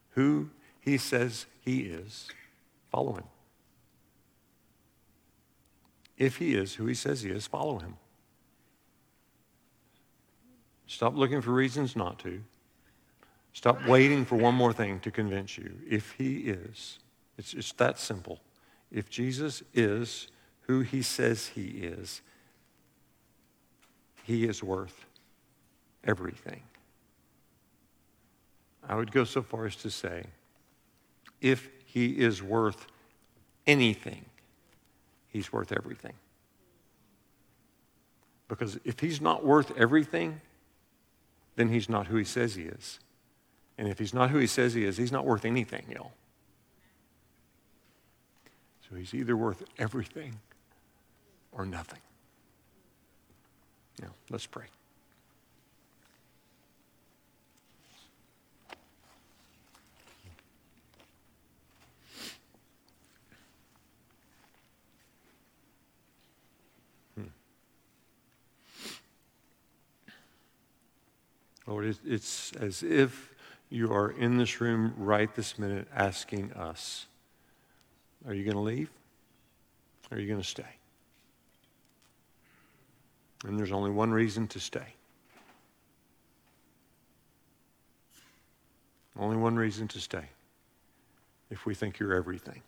who 0.10 0.50
he 0.82 0.98
says 0.98 1.46
he 1.62 1.82
is, 1.82 2.28
follow 2.92 3.14
him. 3.14 3.24
If 6.18 6.38
he 6.38 6.56
is 6.56 6.76
who 6.76 6.86
he 6.88 6.94
says 6.94 7.22
he 7.22 7.30
is, 7.30 7.48
follow 7.48 7.80
him. 7.80 7.96
Stop 10.88 11.16
looking 11.16 11.42
for 11.42 11.52
reasons 11.52 11.96
not 11.96 12.20
to. 12.20 12.42
Stop 13.54 13.88
waiting 13.88 14.26
for 14.26 14.36
one 14.36 14.56
more 14.56 14.74
thing 14.74 15.00
to 15.02 15.12
convince 15.12 15.58
you. 15.58 15.72
If 15.90 16.12
he 16.18 16.40
is, 16.40 17.00
it's, 17.38 17.54
it's 17.54 17.72
that 17.74 17.98
simple. 17.98 18.40
If 18.92 19.10
Jesus 19.10 19.64
is 19.74 20.28
who 20.62 20.82
he 20.82 21.02
says 21.02 21.48
he 21.48 21.64
is, 21.64 22.22
he 24.24 24.46
is 24.46 24.64
worth 24.64 25.06
everything. 26.04 26.62
I 28.88 28.96
would 28.96 29.12
go 29.12 29.24
so 29.24 29.42
far 29.42 29.66
as 29.66 29.76
to 29.78 29.90
say, 29.90 30.26
if 31.42 31.70
he 31.86 32.20
is 32.20 32.42
worth 32.42 32.88
anything, 33.68 34.26
he's 35.28 35.52
worth 35.52 35.72
everything. 35.72 36.14
Because 38.48 38.80
if 38.84 39.00
he's 39.00 39.22
not 39.22 39.46
worth 39.46 39.72
everything, 39.78 40.42
then 41.56 41.70
he's 41.70 41.90
not 41.90 42.08
who 42.08 42.18
he 42.18 42.24
says 42.24 42.56
he 42.56 42.64
is. 42.64 43.00
And 43.78 43.88
if 43.88 43.98
he's 43.98 44.14
not 44.14 44.30
who 44.30 44.38
he 44.38 44.48
says 44.48 44.74
he 44.74 44.86
is, 44.86 44.98
he's 44.98 45.12
not 45.12 45.26
worth 45.26 45.46
anything, 45.46 45.86
y'all. 45.90 46.12
So 48.90 48.96
he's 48.96 49.14
either 49.14 49.38
worth 49.38 49.64
everything 49.80 50.40
or 51.52 51.66
nothing. 51.66 52.00
Now, 54.02 54.10
let's 54.30 54.46
pray. 54.46 54.66
Lord, 71.68 71.96
it's 72.06 72.52
as 72.54 72.84
if 72.84 73.34
you 73.70 73.92
are 73.94 74.12
in 74.12 74.38
this 74.38 74.60
room 74.60 74.94
right 74.98 75.34
this 75.36 75.58
minute 75.58 75.88
asking 75.96 76.52
us, 76.54 77.06
Are 78.28 78.34
you 78.34 78.44
going 78.44 78.56
to 78.56 78.62
leave? 78.62 78.90
Or 80.10 80.18
are 80.18 80.20
you 80.20 80.28
going 80.28 80.42
to 80.42 80.48
stay? 80.48 80.64
And 83.46 83.58
there's 83.58 83.72
only 83.72 83.92
one 83.92 84.12
reason 84.12 84.48
to 84.50 84.60
stay. 84.60 84.96
Only 89.18 89.38
one 89.38 89.56
reason 89.56 89.88
to 89.90 90.00
stay. 90.00 90.26
If 91.50 91.66
we 91.66 91.76
think 91.76 92.00
you're 92.00 92.14
everything. 92.14 92.62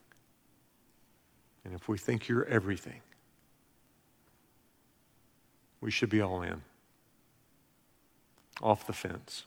And 1.65 1.73
if 1.73 1.87
we 1.87 1.97
think 1.97 2.27
you're 2.27 2.45
everything, 2.45 3.01
we 5.79 5.91
should 5.91 6.09
be 6.09 6.21
all 6.21 6.41
in, 6.41 6.61
off 8.63 8.87
the 8.87 8.93
fence. 8.93 9.45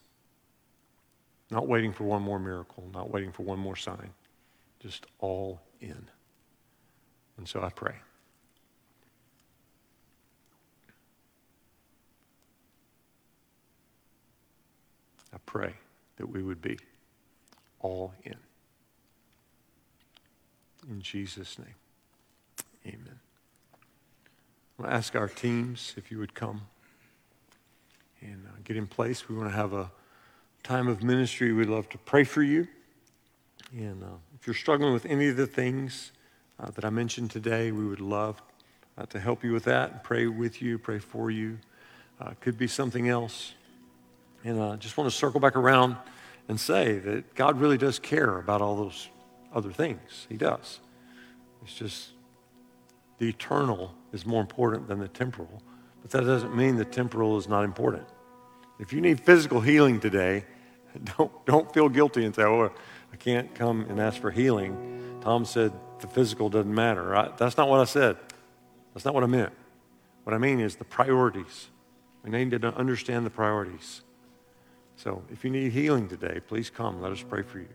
Not 1.50 1.66
waiting 1.66 1.92
for 1.92 2.04
one 2.04 2.22
more 2.22 2.38
miracle, 2.38 2.88
not 2.92 3.10
waiting 3.10 3.32
for 3.32 3.42
one 3.42 3.58
more 3.58 3.76
sign, 3.76 4.10
just 4.78 5.06
all 5.18 5.60
in. 5.80 6.08
And 7.38 7.48
so 7.48 7.62
I 7.62 7.70
pray. 7.70 7.94
I 15.32 15.38
pray 15.46 15.74
that 16.16 16.26
we 16.26 16.42
would 16.42 16.60
be 16.60 16.78
all 17.80 18.12
in. 18.24 18.36
In 20.88 21.00
Jesus' 21.00 21.58
name, 21.58 21.74
amen. 22.86 23.20
I'll 24.78 24.86
ask 24.86 25.16
our 25.16 25.28
teams 25.28 25.94
if 25.96 26.10
you 26.10 26.18
would 26.18 26.34
come 26.34 26.62
and 28.26 28.46
uh, 28.46 28.50
get 28.64 28.76
in 28.76 28.86
place. 28.86 29.28
We 29.28 29.36
want 29.36 29.48
to 29.50 29.56
have 29.56 29.72
a 29.72 29.90
time 30.62 30.88
of 30.88 31.02
ministry. 31.02 31.52
We'd 31.52 31.68
love 31.68 31.88
to 31.90 31.98
pray 31.98 32.24
for 32.24 32.42
you. 32.42 32.66
And 33.72 34.02
uh, 34.02 34.18
if 34.34 34.46
you're 34.46 34.54
struggling 34.54 34.92
with 34.92 35.06
any 35.06 35.28
of 35.28 35.36
the 35.36 35.46
things 35.46 36.12
uh, 36.58 36.70
that 36.70 36.84
I 36.84 36.90
mentioned 36.90 37.30
today, 37.30 37.72
we 37.72 37.84
would 37.84 38.00
love 38.00 38.42
uh, 38.98 39.06
to 39.06 39.20
help 39.20 39.44
you 39.44 39.52
with 39.52 39.64
that 39.64 39.92
and 39.92 40.02
pray 40.02 40.26
with 40.26 40.60
you, 40.62 40.78
pray 40.78 40.98
for 40.98 41.30
you. 41.30 41.58
Uh, 42.20 42.32
could 42.40 42.56
be 42.56 42.66
something 42.66 43.08
else. 43.08 43.52
And 44.44 44.60
I 44.60 44.70
uh, 44.70 44.76
just 44.76 44.96
want 44.96 45.10
to 45.10 45.16
circle 45.16 45.40
back 45.40 45.56
around 45.56 45.96
and 46.48 46.58
say 46.58 46.98
that 46.98 47.34
God 47.34 47.60
really 47.60 47.78
does 47.78 47.98
care 47.98 48.38
about 48.38 48.62
all 48.62 48.76
those 48.76 49.08
other 49.52 49.72
things. 49.72 50.26
He 50.28 50.36
does. 50.36 50.80
It's 51.62 51.74
just 51.74 52.10
the 53.18 53.28
eternal 53.28 53.94
is 54.12 54.24
more 54.24 54.40
important 54.40 54.88
than 54.88 54.98
the 54.98 55.08
temporal. 55.08 55.62
But 56.02 56.10
that 56.12 56.24
doesn't 56.24 56.56
mean 56.56 56.76
the 56.76 56.84
temporal 56.84 57.36
is 57.36 57.48
not 57.48 57.64
important. 57.64 58.06
If 58.78 58.92
you 58.92 59.00
need 59.00 59.20
physical 59.20 59.60
healing 59.60 60.00
today, 60.00 60.44
don't, 61.16 61.46
don't 61.46 61.72
feel 61.72 61.88
guilty 61.88 62.24
and 62.24 62.34
say, 62.34 62.42
oh, 62.42 62.70
I 63.12 63.16
can't 63.16 63.54
come 63.54 63.82
and 63.88 64.00
ask 64.00 64.20
for 64.20 64.30
healing. 64.30 65.20
Tom 65.20 65.44
said 65.44 65.72
the 66.00 66.06
physical 66.06 66.48
doesn't 66.48 66.74
matter. 66.74 67.16
I, 67.16 67.30
that's 67.36 67.56
not 67.56 67.68
what 67.68 67.80
I 67.80 67.84
said. 67.84 68.16
That's 68.94 69.04
not 69.04 69.14
what 69.14 69.24
I 69.24 69.26
meant. 69.26 69.52
What 70.24 70.34
I 70.34 70.38
mean 70.38 70.60
is 70.60 70.76
the 70.76 70.84
priorities. 70.84 71.68
We 72.22 72.30
need 72.30 72.50
to 72.50 72.74
understand 72.74 73.24
the 73.24 73.30
priorities. 73.30 74.02
So 74.96 75.22
if 75.30 75.44
you 75.44 75.50
need 75.50 75.72
healing 75.72 76.08
today, 76.08 76.40
please 76.46 76.70
come. 76.70 77.00
Let 77.00 77.12
us 77.12 77.22
pray 77.22 77.42
for 77.42 77.58
you. 77.58 77.68